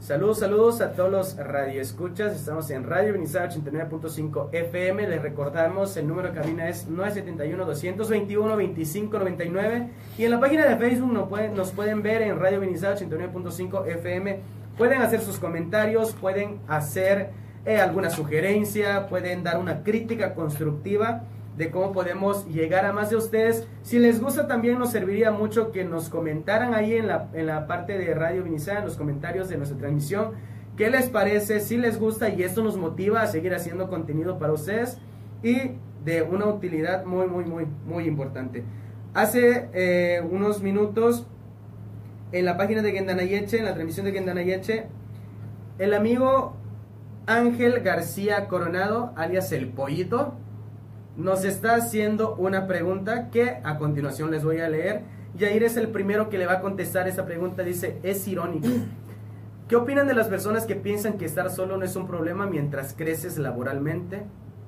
[0.00, 2.34] Saludos, saludos a todos los radioescuchas.
[2.34, 5.06] Estamos en Radio Benizar 89.5 FM.
[5.06, 9.88] Les recordamos, el número de cabina es 971-221-2599.
[10.16, 11.28] Y en la página de Facebook nos
[11.72, 14.40] pueden, ver en Radio Benizar 89.5 FM.
[14.78, 17.32] Pueden hacer sus comentarios, pueden hacer
[17.66, 21.24] eh, alguna sugerencia, pueden dar una crítica constructiva
[21.58, 23.66] de cómo podemos llegar a más de ustedes.
[23.82, 27.66] Si les gusta también nos serviría mucho que nos comentaran ahí en la, en la
[27.66, 30.30] parte de Radio Vinizar, en los comentarios de nuestra transmisión,
[30.76, 34.52] qué les parece, si les gusta y esto nos motiva a seguir haciendo contenido para
[34.52, 34.98] ustedes
[35.42, 35.72] y
[36.04, 38.62] de una utilidad muy, muy, muy, muy importante.
[39.12, 41.26] Hace eh, unos minutos
[42.30, 44.86] en la página de Gendanayeche, en la transmisión de Gendanayeche,
[45.78, 46.54] el amigo
[47.26, 50.34] Ángel García Coronado, alias El Pollito,
[51.18, 55.02] nos está haciendo una pregunta que a continuación les voy a leer.
[55.36, 57.64] Yair es el primero que le va a contestar esa pregunta.
[57.64, 58.68] Dice, es irónico.
[59.66, 62.94] ¿Qué opinan de las personas que piensan que estar solo no es un problema mientras
[62.94, 64.22] creces laboralmente,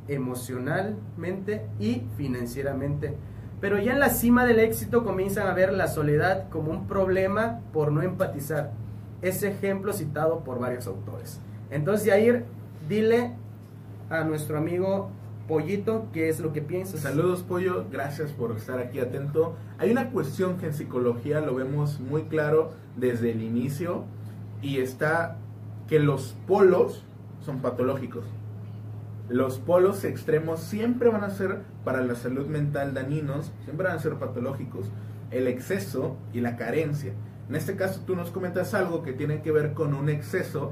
[0.08, 3.14] emocionalmente y financieramente?
[3.60, 7.60] Pero ya en la cima del éxito comienzan a ver la soledad como un problema
[7.72, 8.72] por no empatizar.
[9.22, 11.40] Ese ejemplo citado por varios autores.
[11.70, 12.44] Entonces, Yair,
[12.88, 13.34] dile
[14.08, 15.12] a nuestro amigo
[15.50, 17.00] Pollito, ¿qué es lo que piensas?
[17.00, 17.84] Saludos, Pollo.
[17.90, 19.56] Gracias por estar aquí atento.
[19.78, 24.04] Hay una cuestión que en psicología lo vemos muy claro desde el inicio
[24.62, 25.38] y está
[25.88, 27.04] que los polos
[27.44, 28.24] son patológicos.
[29.28, 34.00] Los polos extremos siempre van a ser para la salud mental dañinos, siempre van a
[34.00, 34.86] ser patológicos.
[35.32, 37.12] El exceso y la carencia.
[37.48, 40.70] En este caso tú nos comentas algo que tiene que ver con un exceso,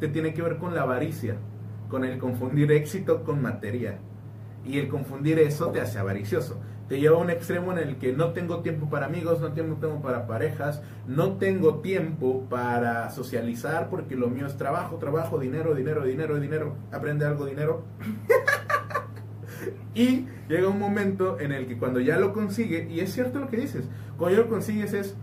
[0.00, 1.36] que tiene que ver con la avaricia,
[1.88, 3.98] con el confundir éxito con materia.
[4.64, 6.60] Y el confundir eso te hace avaricioso.
[6.88, 9.76] Te lleva a un extremo en el que no tengo tiempo para amigos, no tengo
[9.76, 15.74] tiempo para parejas, no tengo tiempo para socializar porque lo mío es trabajo, trabajo, dinero,
[15.74, 16.76] dinero, dinero, dinero.
[16.90, 17.84] Aprende algo, dinero.
[19.94, 23.48] y llega un momento en el que cuando ya lo consigue, y es cierto lo
[23.48, 23.84] que dices,
[24.16, 25.14] cuando ya lo consigues es,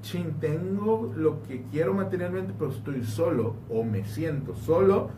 [0.00, 5.10] chin, tengo lo que quiero materialmente, pero estoy solo o me siento solo.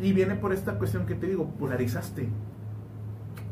[0.00, 2.28] Y viene por esta cuestión que te digo, polarizaste.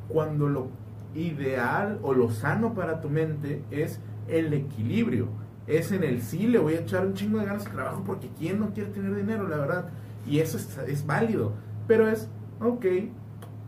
[0.08, 0.68] Cuando lo
[1.14, 5.28] ideal o lo sano para tu mente es el equilibrio.
[5.66, 8.28] Es en el sí, le voy a echar un chingo de ganas al trabajo porque
[8.38, 9.88] ¿quién no quiere tener dinero, la verdad?
[10.26, 11.52] Y eso es, es válido.
[11.86, 12.28] Pero es,
[12.60, 12.84] ok,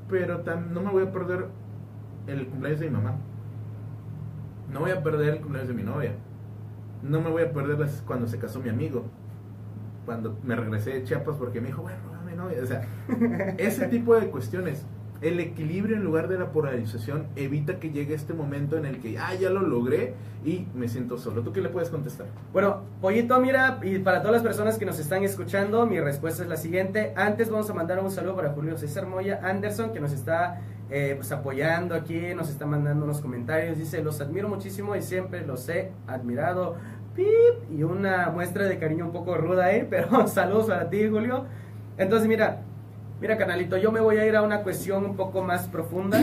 [0.09, 1.47] pero tam- no me voy a perder
[2.27, 3.17] el cumpleaños de mi mamá.
[4.73, 6.13] No voy a perder el cumpleaños de mi novia.
[7.03, 9.05] No me voy a perder cuando se casó mi amigo.
[10.05, 12.59] Cuando me regresé de Chiapas porque me dijo, bueno, mi novia.
[12.63, 12.83] O sea,
[13.59, 14.85] ese tipo de cuestiones.
[15.23, 19.19] El equilibrio en lugar de la polarización evita que llegue este momento en el que,
[19.19, 20.13] ah, ya lo logré
[20.45, 21.41] y me siento solo.
[21.41, 22.27] ¿Tú qué le puedes contestar?
[22.53, 26.51] Bueno, Pollito, mira, y para todas las personas que nos están escuchando, mi respuesta es
[26.51, 27.15] la siguiente.
[27.17, 30.61] Antes vamos a mandar un saludo para Julio César Moya Anderson, que nos está
[30.91, 33.79] eh, pues, apoyando aquí, nos está mandando unos comentarios.
[33.79, 36.77] Dice, los admiro muchísimo y siempre los he admirado.
[37.15, 41.47] Pip, y una muestra de cariño un poco ruda ahí, pero saludos para ti, Julio.
[41.99, 42.63] Entonces, mira,
[43.21, 46.21] mira, canalito, yo me voy a ir a una cuestión un poco más profunda.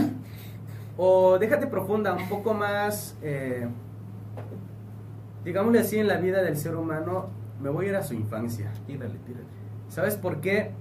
[0.98, 3.18] O déjate profunda, un poco más...
[3.22, 3.68] eh,
[5.44, 7.28] digámosle así, en la vida del ser humano,
[7.62, 8.72] me voy a ir a su infancia.
[8.86, 9.46] Tírale, tírale.
[9.90, 10.72] ¿Sabes por qué?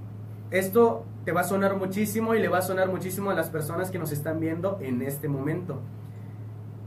[0.50, 3.90] Esto te va a sonar muchísimo y le va a sonar muchísimo a las personas
[3.90, 5.80] que nos están viendo en este momento.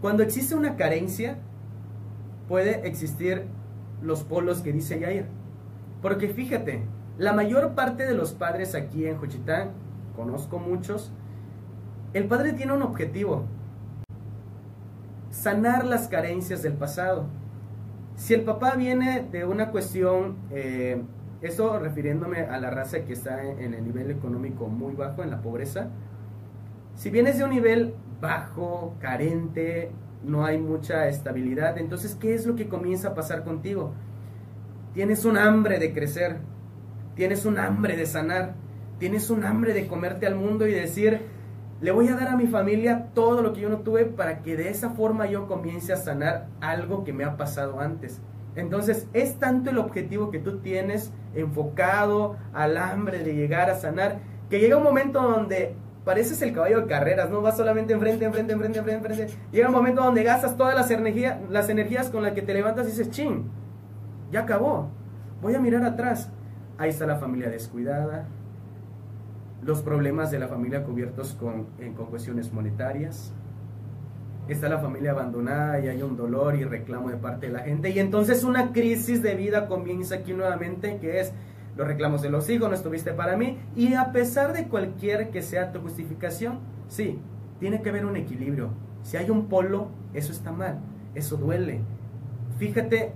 [0.02, 1.38] Cuando existe una carencia,
[2.48, 3.46] puede existir
[4.02, 5.26] los polos que dice Yair.
[6.02, 6.84] Porque fíjate,
[7.18, 9.72] la mayor parte de los padres aquí en Juchitán,
[10.16, 11.12] conozco muchos,
[12.14, 13.46] el padre tiene un objetivo,
[15.30, 17.26] sanar las carencias del pasado.
[18.16, 21.02] Si el papá viene de una cuestión, eh,
[21.42, 25.32] eso refiriéndome a la raza que está en, en el nivel económico muy bajo, en
[25.32, 25.90] la pobreza,
[26.96, 29.92] si vienes de un nivel bajo, carente,
[30.24, 33.94] no hay mucha estabilidad, entonces, ¿qué es lo que comienza a pasar contigo?
[34.94, 36.38] Tienes un hambre de crecer,
[37.16, 38.56] tienes un hambre de sanar,
[39.00, 41.22] tienes un hambre de comerte al mundo y decir,
[41.82, 44.56] le voy a dar a mi familia todo lo que yo no tuve para que
[44.56, 48.22] de esa forma yo comience a sanar algo que me ha pasado antes.
[48.56, 54.20] Entonces es tanto el objetivo que tú tienes enfocado al hambre de llegar a sanar,
[54.50, 55.76] que llega un momento donde
[56.06, 59.38] pareces el caballo de carreras, no vas solamente enfrente, enfrente, enfrente, enfrente, enfrente.
[59.52, 62.88] Llega un momento donde gastas todas las, energías las energías con las que te levantas
[62.88, 63.50] y dices, ching,
[64.32, 64.90] ya acabó,
[65.42, 66.32] voy a mirar atrás.
[66.78, 68.28] Ahí está la familia descuidada,
[69.62, 73.34] los problemas de la familia cubiertos con, con cuestiones monetarias,
[74.48, 77.90] está la familia abandonada y hay un dolor y reclamo de parte de la gente.
[77.90, 81.34] Y entonces una crisis de vida comienza aquí nuevamente, que es
[81.76, 83.58] los reclamos de los hijos, no estuviste para mí.
[83.76, 87.20] Y a pesar de cualquier que sea tu justificación, sí,
[87.60, 88.70] tiene que haber un equilibrio.
[89.04, 90.80] Si hay un polo, eso está mal,
[91.16, 91.82] eso duele.
[92.58, 93.14] Fíjate,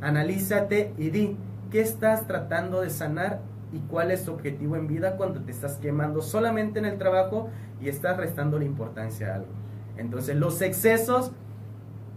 [0.00, 1.36] analízate y di,
[1.74, 3.40] ¿qué estás tratando de sanar
[3.72, 7.48] y cuál es tu objetivo en vida cuando te estás quemando solamente en el trabajo
[7.80, 9.48] y estás restando la importancia a algo?
[9.96, 11.32] Entonces los excesos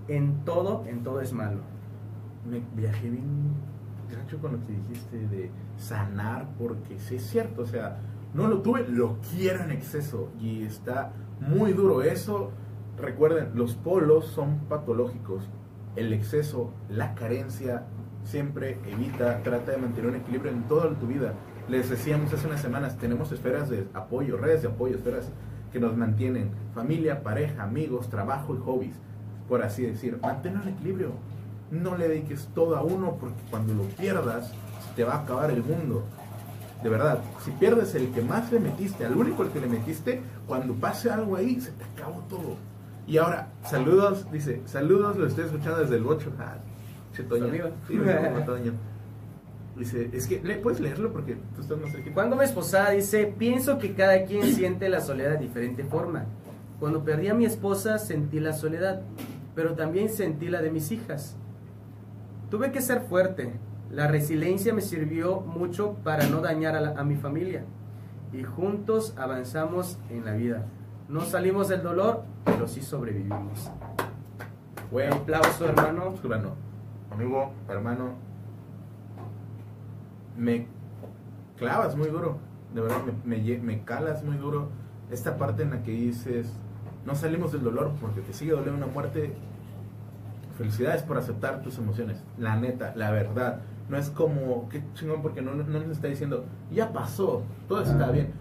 [0.08, 1.62] en todo, en todo es malo.
[2.48, 3.56] Me viajé bien
[4.16, 7.98] gacho con lo que dijiste de sanar, porque sí es cierto, o sea,
[8.36, 12.52] no lo tuve, lo quiero en exceso y está muy duro eso.
[12.96, 15.50] Recuerden, los polos son patológicos.
[15.96, 17.88] El exceso, la carencia,
[18.28, 21.34] siempre evita, trata de mantener un equilibrio en toda tu vida.
[21.70, 25.30] Les decíamos hace unas semanas, tenemos esferas de apoyo, redes de apoyo, esferas
[25.72, 28.96] que nos mantienen familia, pareja, amigos, trabajo y hobbies,
[29.48, 30.20] por así decir.
[30.22, 31.12] Mantén el equilibrio.
[31.72, 34.54] No le dediques todo a uno porque cuando lo pierdas
[34.96, 36.04] te va a acabar el mundo.
[36.84, 40.22] De verdad, si pierdes el que más le metiste, al único al que le metiste,
[40.46, 42.56] cuando pase algo ahí, se te acabó todo.
[43.08, 46.32] Y ahora, saludos, dice, saludos, lo estoy escuchando desde el 8.
[46.40, 46.58] Ah,
[47.88, 48.00] Sí,
[49.78, 51.14] Dice, es que, ¿puedes leerlo?
[51.14, 52.16] Porque tú estás más cerquita.
[52.16, 56.26] Cuando mi esposa dice, pienso que cada quien siente la soledad de diferente forma.
[56.80, 59.02] Cuando perdí a mi esposa sentí la soledad,
[59.56, 61.36] pero también sentí la de mis hijas.
[62.50, 63.54] Tuve que ser fuerte.
[63.92, 67.64] La resiliencia me sirvió mucho para no dañar a, mi familia.
[68.34, 70.66] Y juntos avanzamos en la vida.
[71.08, 73.72] No salimos del dolor, pero sí sobrevivimos.
[74.92, 76.16] Buen aplauso, hermano.
[76.22, 76.67] Hermano,
[77.12, 78.16] amigo, hermano,
[80.38, 80.68] me
[81.58, 82.38] clavas muy duro,
[82.74, 84.70] de verdad, me, me, calas muy duro.
[85.10, 86.52] Esta parte en la que dices,
[87.06, 89.34] no salimos del dolor porque te sigue doliendo una muerte.
[90.58, 93.62] Felicidades por aceptar tus emociones, la neta, la verdad.
[93.90, 98.12] No es como, qué chingón, porque no, no nos está diciendo, ya pasó, todo está
[98.12, 98.34] bien.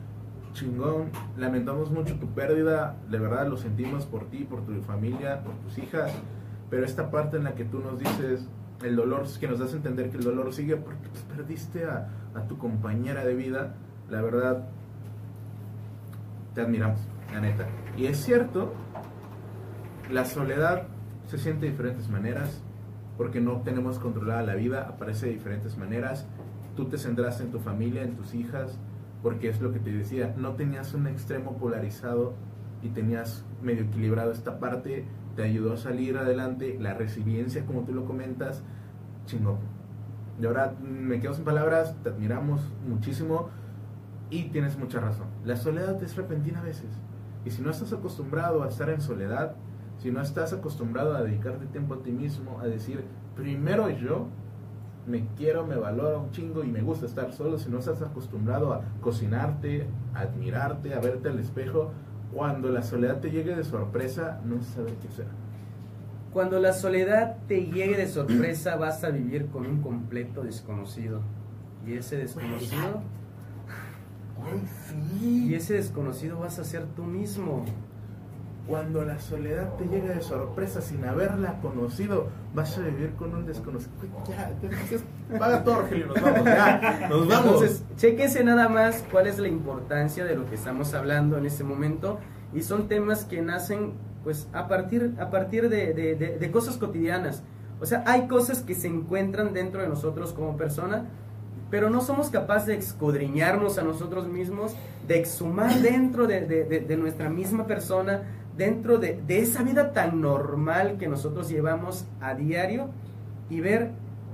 [0.54, 5.54] Chingón, lamentamos mucho tu pérdida, de verdad lo sentimos por ti, por tu familia, por
[5.56, 6.10] tus hijas.
[6.70, 8.48] Pero esta parte en la que tú nos dices,
[8.82, 12.08] el dolor, que nos das a entender que el dolor sigue porque pues, perdiste a,
[12.48, 13.74] tu compañera de vida,
[14.10, 14.68] la verdad,
[16.54, 17.00] te admiramos,
[17.32, 17.66] la neta.
[17.96, 18.74] Y es cierto,
[20.10, 20.82] la soledad
[21.26, 22.60] se siente de diferentes maneras,
[23.16, 26.26] porque no tenemos controlada la vida, aparece de diferentes maneras.
[26.76, 28.78] Tú te centraste en tu familia, en tus hijas,
[29.22, 32.34] porque es lo que te decía, no tenías un extremo polarizado
[32.82, 37.92] y tenías medio equilibrado esta parte te ayudó a salir adelante, la resiliencia, como tú
[37.92, 38.62] lo comentas,
[39.26, 39.58] chingón.
[40.40, 43.50] De ahora me quedo sin palabras, te admiramos muchísimo
[44.30, 45.26] y tienes mucha razón.
[45.44, 46.90] La soledad es repentina a veces.
[47.44, 49.54] Y si no estás acostumbrado a estar en soledad,
[49.98, 54.26] si no estás acostumbrado a dedicarte tiempo a ti mismo, a decir, primero yo,
[55.06, 58.72] me quiero, me valoro un chingo y me gusta estar solo, si no estás acostumbrado
[58.72, 61.92] a cocinarte, a admirarte, a verte al espejo,
[62.32, 65.26] cuando la soledad te llegue de sorpresa, no sabes qué hacer.
[66.32, 71.22] Cuando la soledad te llegue de sorpresa, vas a vivir con un completo desconocido.
[71.86, 73.02] Y ese desconocido.
[75.18, 77.64] Y ese desconocido vas a ser tú mismo.
[78.66, 83.46] Cuando la soledad te llegue de sorpresa sin haberla conocido, vas a vivir con un
[83.46, 83.92] desconocido.
[84.28, 87.52] Ya, paga todo, Rogelio, nos vamos, ya, nos vamos.
[87.62, 91.62] Entonces, chequense nada más cuál es la importancia de lo que estamos hablando en este
[91.62, 92.18] momento.
[92.52, 93.92] Y son temas que nacen,
[94.24, 97.44] pues, a partir, a partir de, de, de cosas cotidianas.
[97.80, 101.04] O sea, hay cosas que se encuentran dentro de nosotros como persona,
[101.70, 104.74] pero no somos capaces de escudriñarnos a nosotros mismos,
[105.06, 108.22] de exhumar dentro de, de nuestra misma persona
[108.56, 112.88] dentro de, esa vida tan normal que nosotros llevamos a diario
[113.50, 113.90] y ver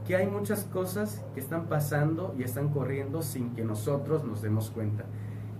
[0.07, 4.71] que hay muchas cosas que están pasando y están corriendo sin que nosotros nos demos
[4.71, 5.05] cuenta.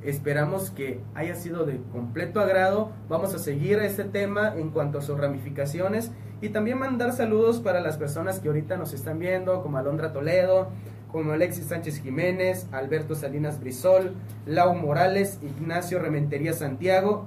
[0.03, 2.91] Esperamos que haya sido de completo agrado.
[3.09, 6.11] Vamos a seguir este tema en cuanto a sus ramificaciones
[6.41, 10.71] y también mandar saludos para las personas que ahorita nos están viendo, como Alondra Toledo,
[11.13, 17.27] como Alexis Sánchez Jiménez, Alberto Salinas Brizol, Lau Morales, Ignacio Rementería Santiago,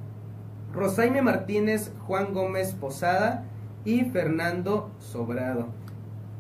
[0.76, 3.46] Rosaime Martínez, Juan Gómez Posada
[3.86, 5.68] y Fernando Sobrado.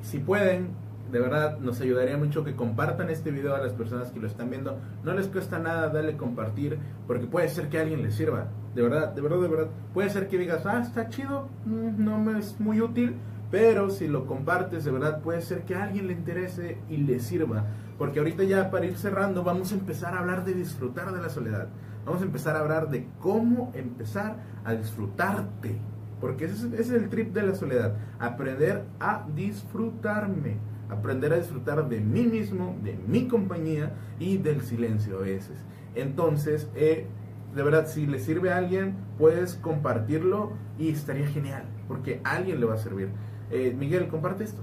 [0.02, 0.72] Si pueden,
[1.10, 4.50] de verdad nos ayudaría mucho que compartan este video a las personas que lo están
[4.50, 4.78] viendo.
[5.06, 6.78] No les cuesta nada darle compartir
[7.08, 8.48] porque puede ser que a alguien le sirva.
[8.76, 9.68] De verdad, de verdad, de verdad.
[9.94, 13.16] Puede ser que digas, ah, está chido, mm, no me es muy útil,
[13.52, 17.22] pero si lo compartes, de verdad, puede ser que a alguien le interese y le
[17.22, 17.68] sirva.
[17.98, 21.30] Porque ahorita ya para ir cerrando vamos a empezar a hablar de disfrutar de la
[21.30, 21.70] soledad.
[22.06, 25.80] Vamos a empezar a hablar de cómo empezar a disfrutarte.
[26.22, 27.96] Porque ese es, el trip de la soledad.
[28.20, 30.58] Aprender a disfrutarme
[30.90, 35.58] aprender a disfrutar de mí mismo, de mi compañía y del silencio a veces.
[35.96, 37.08] Entonces, eh,
[37.56, 42.66] de verdad, si le sirve a alguien, puedes compartirlo y estaría genial, porque alguien le
[42.66, 43.10] va a servir.
[43.50, 44.62] Eh, Miguel, comparte esto.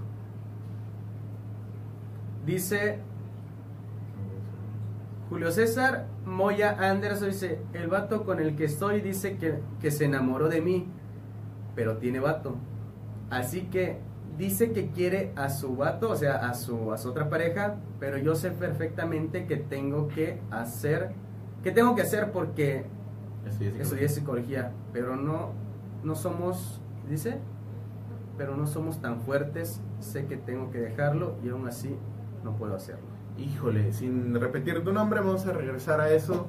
[2.45, 2.99] Dice
[5.33, 10.05] Julio César Moya Anderson, dice, el vato con el que estoy dice que, que se
[10.05, 10.87] enamoró de mí,
[11.75, 12.57] pero tiene vato.
[13.31, 13.97] Así que
[14.37, 18.19] dice que quiere a su vato, o sea, a su, a su otra pareja, pero
[18.19, 21.13] yo sé perfectamente que tengo que hacer,
[21.63, 22.85] que tengo que hacer porque
[23.79, 25.53] estudié psicología, pero no,
[26.05, 27.39] no somos, dice,
[28.37, 31.97] pero no somos tan fuertes, sé que tengo que dejarlo y aún así
[32.45, 33.12] no puedo hacerlo.
[33.39, 36.47] Híjole, sin repetir tu nombre, vamos a regresar a eso.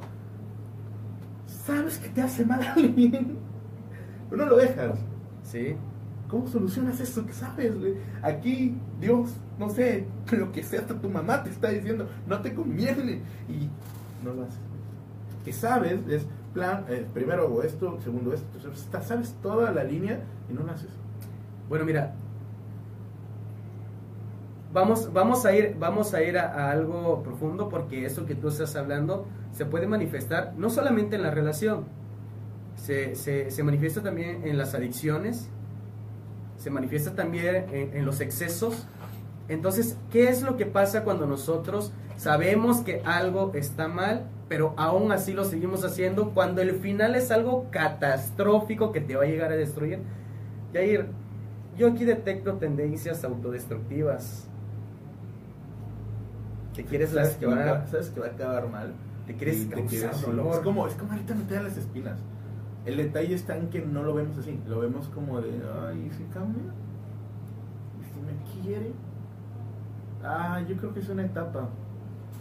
[1.48, 3.38] ¿Sabes que te hace mal a alguien?
[4.30, 5.00] Pero no lo dejas.
[5.44, 5.76] Sí.
[6.28, 7.26] ¿Cómo solucionas eso?
[7.26, 7.74] ¿Qué sabes?
[8.22, 12.54] Aquí Dios, no sé, lo que sea, hasta tu mamá te está diciendo, no te
[12.54, 13.22] conviene.
[13.48, 13.70] Y
[14.26, 14.60] no lo haces.
[15.46, 16.00] ¿Qué sabes?
[16.08, 20.64] Es plan, eh, primero hago esto, segundo esto, tercero, sabes toda la línea y no
[20.64, 20.90] lo haces.
[21.68, 22.16] Bueno, mira,
[24.74, 28.76] vamos, vamos a ir, vamos a, ir a, algo profundo porque eso que tú estás
[28.76, 31.86] hablando se puede manifestar no solamente en la relación,
[32.76, 35.50] se, se, se manifiesta también en las adicciones,
[36.58, 38.88] se manifiesta también en, los excesos.
[39.50, 45.12] Entonces, ¿qué es lo que pasa cuando nosotros sabemos que algo está mal, pero aún
[45.12, 49.52] así lo seguimos haciendo cuando el final es algo catastrófico que te va a llegar
[49.52, 50.00] a destruir?
[50.74, 51.08] Yair,
[51.78, 54.48] yo aquí detecto tendencias autodestructivas.
[56.76, 58.94] ¿Te quieres las que, a, ¿Sabes que va a acabar mal?
[59.28, 60.56] ¿Te quieres dolor?
[60.56, 62.20] Es como, es como ahorita me te las espinas.
[62.86, 66.24] El detalle está en que no lo vemos así, lo vemos como de, ay, si
[66.26, 66.64] cambia?
[68.02, 68.92] ¿Y si me quiere?
[70.22, 71.70] Ah, yo creo que es una etapa,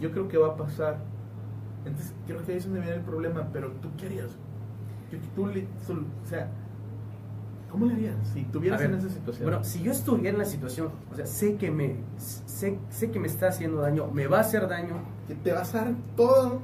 [0.01, 0.97] yo creo que va a pasar.
[1.85, 4.37] Entonces, creo que ahí es donde viene el problema, pero tú qué harías?
[5.35, 6.49] Tú, o sea,
[7.73, 9.49] ¿cómo le harías si estuvieras en esa situación?
[9.49, 13.19] Bueno, si yo estuviera en la situación, o sea, sé que me, sé, sé que
[13.19, 15.01] me está haciendo daño, me va a hacer daño.
[15.27, 16.61] Que te vas a dar todo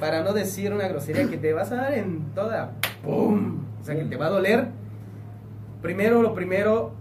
[0.00, 2.72] para no decir una grosería que te vas a dar en toda,
[3.04, 3.64] ¡pum!
[3.78, 4.68] O sea, que te va a doler.
[5.82, 6.94] Primero, lo primero,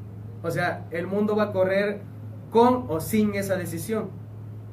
[0.43, 2.01] o sea, el mundo va a correr
[2.51, 4.09] con o sin esa decisión.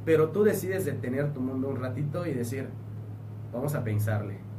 [0.04, 2.70] Pero tú decides detener tu mundo un ratito y decir,
[3.52, 4.49] vamos a pensarle.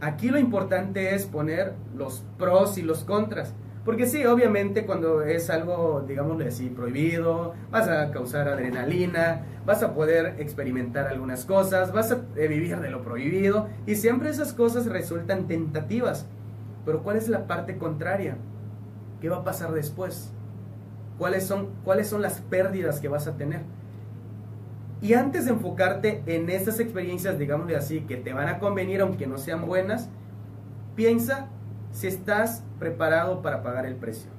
[0.00, 3.54] Aquí lo importante es poner los pros y los contras.
[3.86, 10.34] Porque sí, obviamente cuando es algo, digámosle prohibido, vas a causar adrenalina, vas a poder
[10.38, 15.46] experimentar algunas cosas, vas a eh, vivir de lo prohibido y siempre esas cosas resultan
[15.46, 16.26] tentativas.
[16.84, 18.36] Pero ¿cuál es la parte contraria?
[19.20, 20.32] ¿Qué va a pasar después?
[21.16, 23.60] ¿Cuáles son, cuáles son las pérdidas que vas a tener?
[25.00, 29.26] Y antes de enfocarte en esas experiencias, digámosle así, que te van a convenir aunque
[29.26, 30.08] no sean buenas,
[30.94, 31.48] piensa
[31.90, 34.30] si estás preparado para pagar el precio.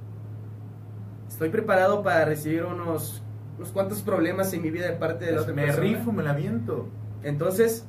[1.27, 3.21] Estoy preparado para recibir unos,
[3.57, 6.33] unos cuantos problemas en mi vida de parte de la otra me rifo, me la
[6.33, 6.87] viento.
[7.21, 7.85] Entonces,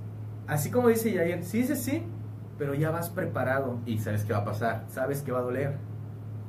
[0.46, 2.02] así como dice Yair, sí dice sí,
[2.58, 3.78] pero ya vas preparado.
[3.86, 4.84] Y sabes qué va a pasar.
[4.88, 5.76] Sabes que va a doler.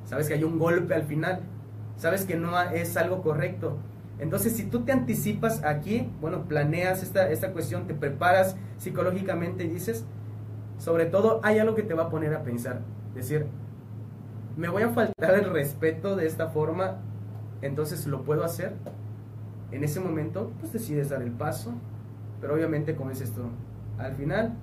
[0.06, 1.42] Sabes que hay un golpe al final.
[1.96, 3.78] Sabes que no es algo correcto.
[4.20, 9.70] Entonces, si tú te anticipas aquí, bueno, planeas esta, esta cuestión, te preparas psicológicamente y
[9.70, 10.06] dices,
[10.78, 12.82] sobre todo hay algo que te va a poner a pensar
[13.14, 13.46] decir,
[14.58, 16.98] me voy a faltar el respeto de esta forma,
[17.62, 18.74] entonces lo puedo hacer.
[19.72, 21.74] En ese momento, pues decides dar el paso,
[22.42, 23.44] pero obviamente, como es esto,
[23.98, 24.56] al final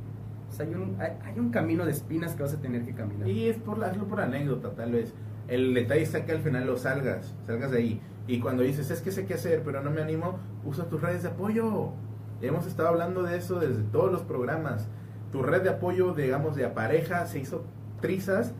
[0.48, 3.28] pues, hay, un, hay, un camino de espinas que vas a tener que caminar.
[3.28, 5.14] Y es por, hazlo por anécdota, tal vez.
[5.48, 8.00] El detalle está que al final lo salgas, salgas de ahí.
[8.26, 11.22] Y cuando dices, es que sé qué hacer, pero no me animo, usa tus redes
[11.22, 11.92] de apoyo.
[12.40, 14.88] Hemos estado hablando de eso desde todos los programas.
[15.32, 17.64] Tu red de apoyo, digamos, de pareja se hizo
[18.00, 18.54] trizas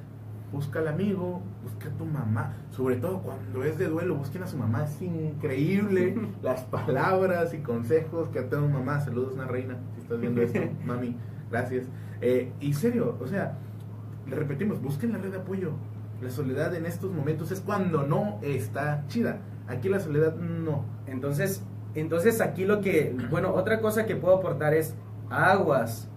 [0.53, 4.47] busca al amigo, busca a tu mamá, sobre todo cuando es de duelo, busquen a
[4.47, 9.77] su mamá, es increíble las palabras y consejos que te da mamá, saludos una reina,
[9.95, 11.17] si estás viendo esto, mami,
[11.51, 11.87] gracias.
[12.21, 13.59] Eh, y serio, o sea,
[14.27, 15.73] le repetimos, busquen la red de apoyo.
[16.23, 19.41] La soledad en estos momentos es cuando no está chida.
[19.69, 20.85] Aquí la soledad no.
[21.07, 21.63] Entonces,
[21.95, 24.95] entonces aquí lo que, bueno, otra cosa que puedo aportar es
[25.31, 26.09] aguas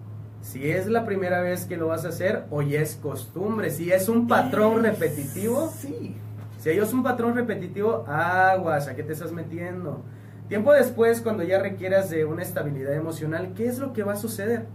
[0.41, 3.91] si es la primera vez que lo vas a hacer o ya es costumbre, si
[3.91, 6.15] es un patrón repetitivo, sí.
[6.57, 10.03] Si es un patrón repetitivo, aguas, ¿a qué te estás metiendo?
[10.49, 14.17] Tiempo después, cuando ya requieras de una estabilidad emocional, ¿qué es lo que va a
[14.17, 14.65] suceder?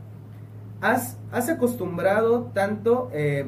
[0.80, 3.46] Has, has acostumbrado tanto, eh,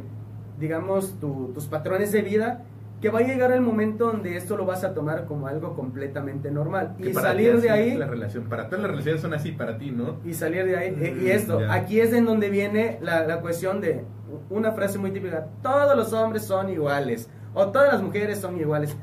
[0.59, 2.65] digamos, tus patrones de vida
[3.07, 6.51] que va a llegar el momento donde esto lo vas a tomar como algo completamente
[6.51, 6.97] normal.
[6.99, 8.49] Y salir de ahí la relación.
[8.49, 11.29] Para todas las relaciones son así para ti no y salir de ahí eh, y
[11.29, 14.05] esto aquí es en donde viene la, cuestión de
[14.51, 18.97] una frase muy típica todos los hombres son iguales o todas las mujeres son iguales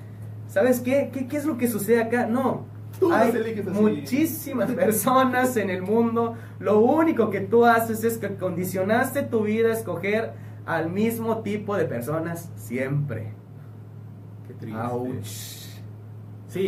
[0.48, 2.66] sabes qué qué, qué es lo que sucede acá no
[3.10, 6.36] hay muchísimas personas en el mundo.
[6.60, 10.34] Lo único que tú haces es que condicionaste tu vida a escoger
[10.66, 13.43] al mismo tipo de personas siempre
[16.48, 16.68] Sí,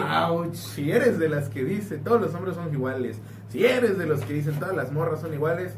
[0.54, 4.22] si eres de las que dice todos los hombres son iguales, si eres de los
[4.22, 5.78] que dicen todas las morras son iguales,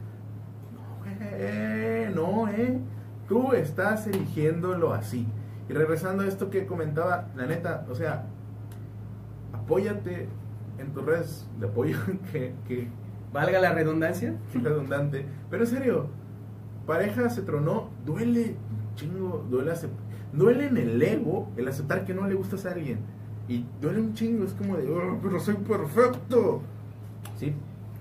[0.74, 2.80] no, eh, no, eh.
[3.28, 5.28] Tú estás eligiéndolo así.
[5.68, 8.28] Y regresando a esto que comentaba, la neta, o sea,
[9.52, 10.30] apóyate
[10.78, 11.98] en tus redes de apoyo
[12.32, 12.88] que, que
[13.34, 14.36] valga la redundancia.
[14.54, 15.26] Redundante.
[15.50, 16.08] Pero en serio,
[16.86, 18.56] pareja se tronó, duele,
[18.96, 23.00] chingo, duele aceptar duele en el ego el aceptar que no le gustas a alguien.
[23.48, 26.62] Y duele un chingo, es como de, oh, pero soy perfecto.
[27.38, 27.54] Sí.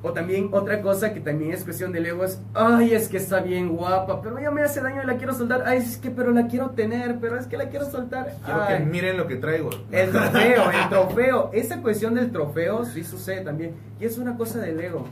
[0.02, 3.40] O también otra cosa que también es cuestión del ego es, ay, es que está
[3.40, 5.62] bien guapa, pero ya me hace daño y la quiero soltar.
[5.66, 8.36] Ay, es que pero la quiero tener, pero es que la quiero soltar.
[8.44, 9.70] Quiero que miren lo que traigo.
[9.90, 11.50] El trofeo, el trofeo.
[11.52, 13.74] Esa cuestión del trofeo sí sucede también.
[13.98, 15.06] Y es una cosa del ego.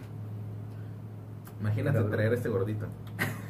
[1.60, 2.86] Imagínate traer a este gordito.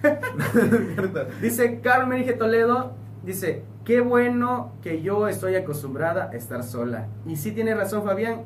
[1.43, 2.39] Dice Carmen G.
[2.39, 2.95] Toledo,
[3.25, 7.09] Dice, qué bueno que yo estoy acostumbrada a estar sola.
[7.27, 8.43] Y sí tiene razón Fabián,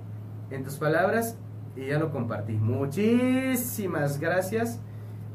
[0.51, 1.37] en tus palabras,
[1.75, 2.53] y ya lo compartí.
[2.53, 4.81] Muchísimas gracias.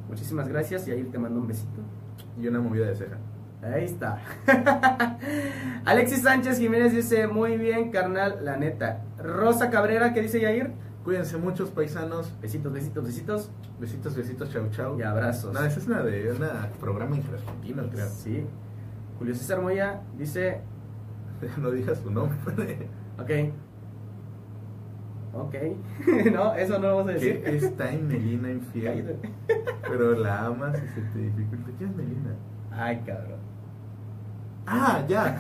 [0.08, 1.82] Muchísimas gracias y ahí te mando un besito.
[2.39, 3.18] Y una movida de ceja.
[3.62, 4.20] Ahí está.
[5.86, 9.02] Alexis Sánchez Jiménez dice, muy bien, carnal, la neta.
[9.18, 10.72] Rosa Cabrera, ¿qué dice Yair?
[11.04, 12.34] Cuídense muchos paisanos.
[12.41, 13.52] Besitos, besitos, besitos.
[13.80, 15.00] Besitos, besitos, chau, chau.
[15.00, 15.54] Y abrazos.
[15.54, 16.39] No, esa es una de un
[16.80, 18.08] programa argentino, creo.
[18.08, 18.46] Sí.
[19.24, 20.60] Julio César Moya dice...
[21.58, 22.90] no digas su nombre.
[23.18, 23.30] Ok.
[25.34, 25.56] Ok.
[26.34, 27.42] no, eso no lo vamos a decir.
[27.42, 29.16] ¿Qué está en Melina infiel?
[29.88, 31.72] Pero la amas y se te dificulta.
[31.80, 32.36] ¿Qué es Melina?
[32.70, 33.40] Ay, cabrón.
[34.68, 35.40] Ah, ya.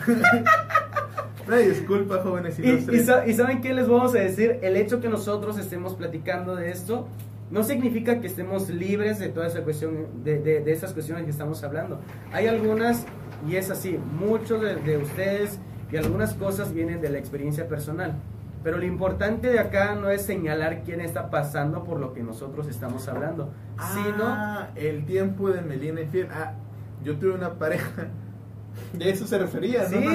[1.51, 2.87] Ay, disculpa, jóvenes y, y,
[3.27, 4.59] y, saben qué les vamos a decir?
[4.61, 7.09] El hecho que nosotros estemos platicando de esto
[7.51, 11.31] no significa que estemos libres de toda esa cuestión, de, de, de esas cuestiones que
[11.31, 11.99] estamos hablando.
[12.31, 13.05] Hay algunas
[13.47, 15.59] y es así, muchos de, ustedes
[15.91, 18.15] y algunas cosas vienen de la experiencia personal.
[18.63, 22.67] Pero lo importante de acá no es señalar quién está pasando por lo que nosotros
[22.67, 26.29] estamos hablando, ah, el tiempo de Melina Infiel.
[26.31, 26.53] Ah,
[27.03, 28.07] yo tuve una pareja.
[28.93, 30.09] De eso se refería, sí, ¿no?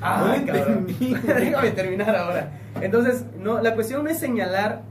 [0.00, 0.34] Ah,
[0.98, 2.58] Déjame terminar ahora.
[2.80, 4.82] Entonces, no, la cuestión no es señalar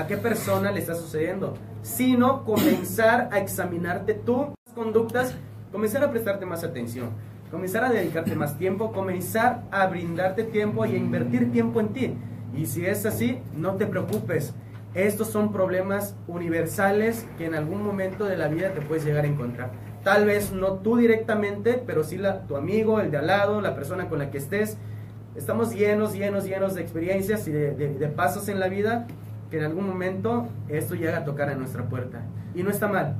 [0.00, 5.34] a qué persona le está sucediendo, sino comenzar a examinarte tú conductas
[5.72, 7.10] comenzar a prestarte más atención,
[7.50, 12.14] comenzar a dedicarte más tiempo, comenzar a brindarte tiempo y a invertir tiempo en ti.
[12.56, 14.54] Y si es así, no te preocupes.
[14.94, 19.28] Estos son problemas universales que en algún momento de la vida te puedes llegar a
[19.28, 19.70] encontrar.
[20.02, 23.76] Tal vez no tú directamente, pero sí la, tu amigo, el de al lado, la
[23.76, 24.78] persona con la que estés.
[25.36, 29.06] Estamos llenos, llenos, llenos de experiencias y de, de pasos en la vida
[29.50, 32.22] que en algún momento esto llega a tocar a nuestra puerta.
[32.54, 33.16] Y no está mal,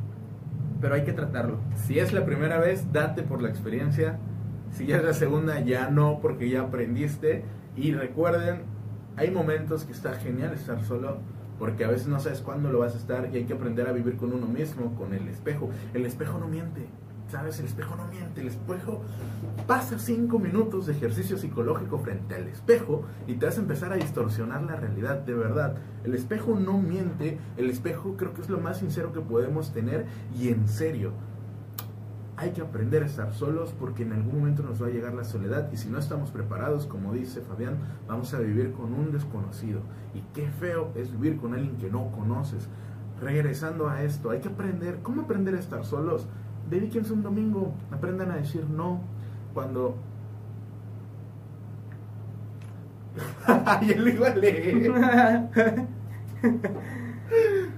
[0.81, 1.59] pero hay que tratarlo.
[1.74, 4.18] Si es la primera vez, date por la experiencia.
[4.72, 7.45] Si ya es la segunda, ya no, porque ya aprendiste.
[7.76, 8.62] Y recuerden,
[9.16, 11.18] hay momentos que está genial estar solo,
[11.59, 13.93] porque a veces no sabes cuándo lo vas a estar y hay que aprender a
[13.93, 15.70] vivir con uno mismo, con el espejo.
[15.95, 16.87] El espejo no miente.
[17.31, 17.61] ¿Sabes?
[17.61, 18.41] El espejo no miente.
[18.41, 19.03] El espejo
[19.68, 23.97] pasa cinco minutos de ejercicio psicológico frente al espejo y te vas a empezar a
[23.97, 25.76] distorsionar la realidad de verdad.
[26.03, 27.39] El espejo no miente.
[27.57, 30.07] El espejo creo que es lo más sincero que podemos tener
[30.37, 31.12] y en serio.
[32.37, 35.24] Hay que aprender a estar solos porque en algún momento nos va a llegar la
[35.24, 37.76] soledad y si no estamos preparados, como dice Fabián,
[38.09, 39.83] vamos a vivir con un desconocido.
[40.14, 42.66] Y qué feo es vivir con alguien que no conoces.
[43.20, 46.26] Regresando a esto, hay que aprender, ¿cómo aprender a estar solos?
[46.71, 49.01] Dedíquense un domingo, aprendan a decir no,
[49.53, 49.97] cuando...
[53.83, 54.93] y él iba a leer.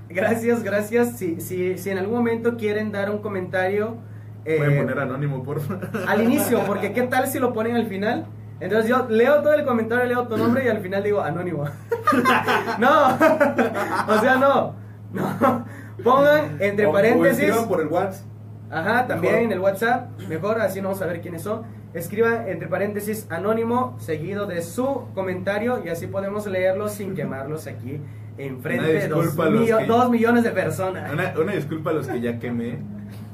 [0.09, 1.16] gracias, gracias.
[1.16, 3.97] Si, si, si en algún momento quieren dar un comentario...
[4.45, 5.88] eh, a poner anónimo, por favor.
[6.07, 8.26] al inicio, porque qué tal si lo ponen al final.
[8.61, 11.64] Entonces yo leo todo el comentario, leo tu nombre y al final digo anónimo.
[12.78, 14.74] no, o sea, no,
[15.12, 15.64] no.
[16.05, 17.40] Pongan entre O- o paréntesis.
[17.40, 18.26] escriban por el WhatsApp.
[18.73, 19.45] Ajá, también Mejor.
[19.47, 21.62] en el WhatsApp, mejor, así no vamos a ver quiénes son.
[21.95, 28.01] Escriban entre paréntesis anónimo, seguido de su comentario, y así podemos leerlos sin quemarlos aquí
[28.39, 31.12] enfrente de dos, millo- que- millones de personas.
[31.12, 32.79] Una, una disculpa a los que ya quemé,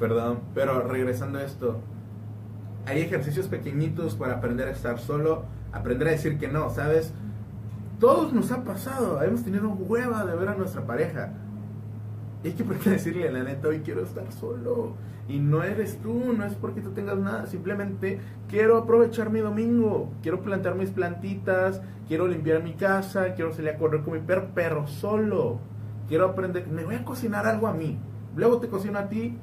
[0.00, 1.80] perdón, pero regresando a esto,
[2.86, 7.12] hay ejercicios pequeñitos para aprender a estar solo, aprender a decir que no, ¿sabes?
[8.00, 11.32] Todos nos ha pasado, hemos tenido hueva de ver a nuestra pareja.
[12.42, 14.94] Y hay que aprender a decirle, la neta, hoy quiero estar solo.
[15.28, 18.18] Y no eres tú, no es porque tú tengas nada, simplemente
[18.48, 23.76] quiero aprovechar mi domingo, quiero plantar mis plantitas, quiero limpiar mi casa, quiero salir a
[23.76, 25.58] correr con mi perro, pero solo.
[26.08, 27.98] Quiero aprender, me voy a cocinar algo a mí.
[28.36, 29.36] Luego te cocino a ti,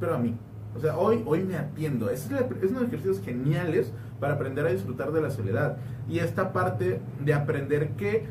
[0.00, 0.34] pero a mí.
[0.74, 2.10] O sea, hoy, hoy me atiendo.
[2.10, 5.76] Es, la- es uno de los ejercicios geniales para aprender a disfrutar de la soledad.
[6.08, 8.26] Y esta parte de aprender que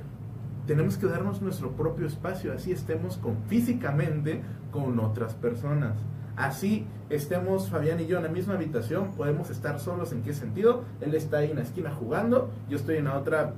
[0.67, 4.41] tenemos que darnos nuestro propio espacio, así estemos con, físicamente
[4.71, 5.97] con otras personas.
[6.35, 10.83] Así estemos Fabián y yo en la misma habitación, podemos estar solos en qué sentido.
[11.01, 13.53] Él está ahí en la esquina jugando, yo estoy en la otra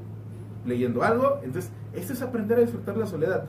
[0.65, 1.39] leyendo algo.
[1.43, 3.45] Entonces, esto es aprender a disfrutar la soledad.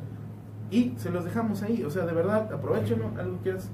[0.71, 3.71] Y se los dejamos ahí, o sea, de verdad, aprovechenlo, algo que es...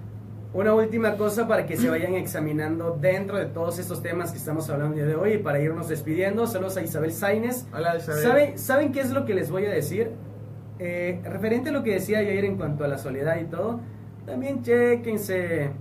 [0.56, 4.70] Una última cosa para que se vayan examinando dentro de todos estos temas que estamos
[4.70, 6.46] hablando el día de hoy y para irnos despidiendo.
[6.46, 7.66] Saludos a Isabel Sainz.
[7.74, 8.22] Hola, Isabel.
[8.22, 10.12] ¿Saben, ¿Saben qué es lo que les voy a decir?
[10.78, 13.80] Eh, referente a lo que decía yo ayer en cuanto a la soledad y todo,
[14.24, 15.72] también chequense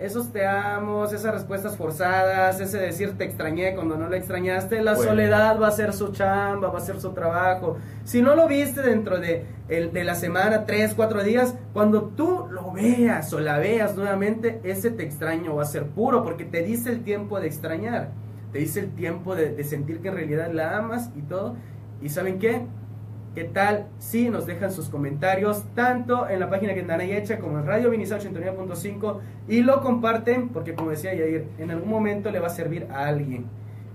[0.00, 4.94] esos te amos, esas respuestas forzadas, ese decir te extrañé cuando no lo extrañaste, la
[4.94, 5.10] Bueno.
[5.10, 7.76] soledad va a ser su chamba, va a ser su trabajo.
[8.04, 12.46] Si no lo viste dentro de, el- de la semana, tres, cuatro días, cuando tú
[12.50, 16.62] lo veas o la veas nuevamente, ese te extraño va a ser puro porque te
[16.62, 18.10] dice el tiempo de extrañar,
[18.52, 21.56] te dice el tiempo de, de sentir que en realidad la amas y todo.
[22.02, 22.66] ¿Y saben qué?
[23.34, 27.38] ¿Qué tal si nos dejan sus comentarios tanto en la página que están ahí hecha
[27.38, 32.32] como en Radio Vinizal 89.5 y lo comparten porque como decía Yair, en algún momento
[32.32, 33.46] le va a servir a alguien.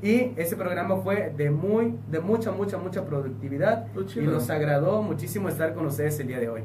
[0.01, 5.49] Y ese programa fue de muy de mucha mucha mucha productividad y nos agradó muchísimo
[5.49, 6.61] estar con ustedes el día de hoy.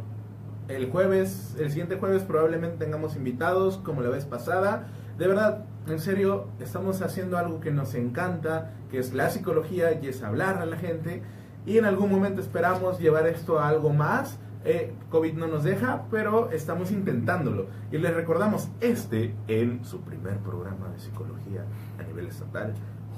[0.69, 4.87] El jueves, el siguiente jueves probablemente tengamos invitados como la vez pasada.
[5.19, 10.07] De verdad, en serio, estamos haciendo algo que nos encanta, que es la psicología y
[10.07, 11.23] es hablar a la gente.
[11.67, 14.39] Y en algún momento esperamos llevar esto a algo más.
[14.65, 17.67] Eh, COVID no nos deja, pero estamos intentándolo.
[17.91, 21.65] Y les recordamos, este en su primer programa de psicología
[21.99, 22.75] a nivel estatal,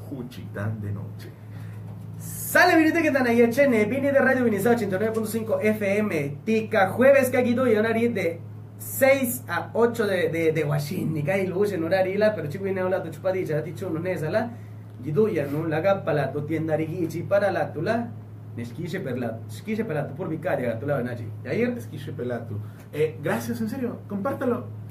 [0.09, 1.31] Juchitán de Noche.
[2.19, 7.39] Sale vinite que están ahí chene, vini de Radio Vinizal 89.5 FM, tica jueves que
[7.39, 8.41] aquí y horario de
[8.79, 12.89] 6 a 8 de, de, de Washington, ni kai luz en horario pero chico viene
[12.89, 14.51] la tu chupadilla, ti chuno nesa la,
[15.03, 16.77] giduya no la gappa la tu tienda
[17.29, 17.83] para la tu
[18.55, 21.27] la, nesquise per la, nesquise per la tu por vicaria tu la venachi.
[21.45, 22.59] Yair, Esquiche Pelatu.
[22.93, 24.82] Eh, gracias, en serio, compártalo.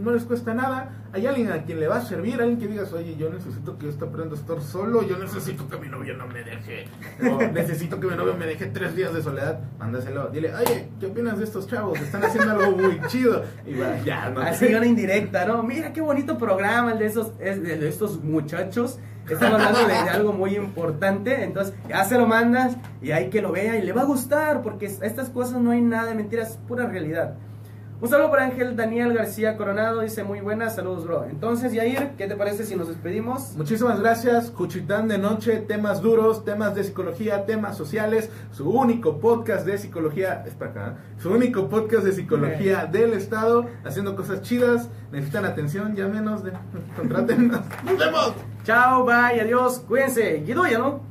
[0.00, 0.96] No les cuesta nada.
[1.12, 3.88] Hay alguien a quien le va a servir, alguien que digas, oye, yo necesito que
[3.88, 6.86] esto aprenda a estar solo, yo necesito que mi novio no me deje,
[7.28, 9.60] o necesito que mi novio me deje tres días de soledad.
[9.78, 12.00] Mándaselo, dile, oye, ¿qué opinas de estos chavos?
[12.00, 13.42] Están haciendo algo muy chido.
[13.66, 15.62] Y va, ya, no Así una indirecta, ¿no?
[15.62, 18.98] Mira qué bonito programa el de esos, es de, estos muchachos.
[19.28, 21.44] Estamos hablando de, de algo muy importante.
[21.44, 24.62] Entonces, ya se lo mandas y hay que lo vea y le va a gustar
[24.62, 27.34] porque es- estas cosas no hay nada de mentiras, es pura realidad.
[28.02, 31.26] Un saludo para Ángel Daniel García Coronado, dice muy buenas, saludos, bro.
[31.26, 33.54] Entonces, Yair, ¿qué te parece si nos despedimos?
[33.58, 39.66] Muchísimas gracias, Cuchitán de Noche, temas duros, temas de psicología, temas sociales, su único podcast
[39.66, 41.20] de psicología, es para acá, ¿eh?
[41.20, 46.52] su único podcast de psicología del Estado, haciendo cosas chidas, necesitan atención, ya menos de,
[46.96, 47.48] contraten,
[47.84, 48.32] nos vemos.
[48.64, 50.42] Chao, bye, adiós, cuídense.
[50.46, 51.09] Guido, ya no.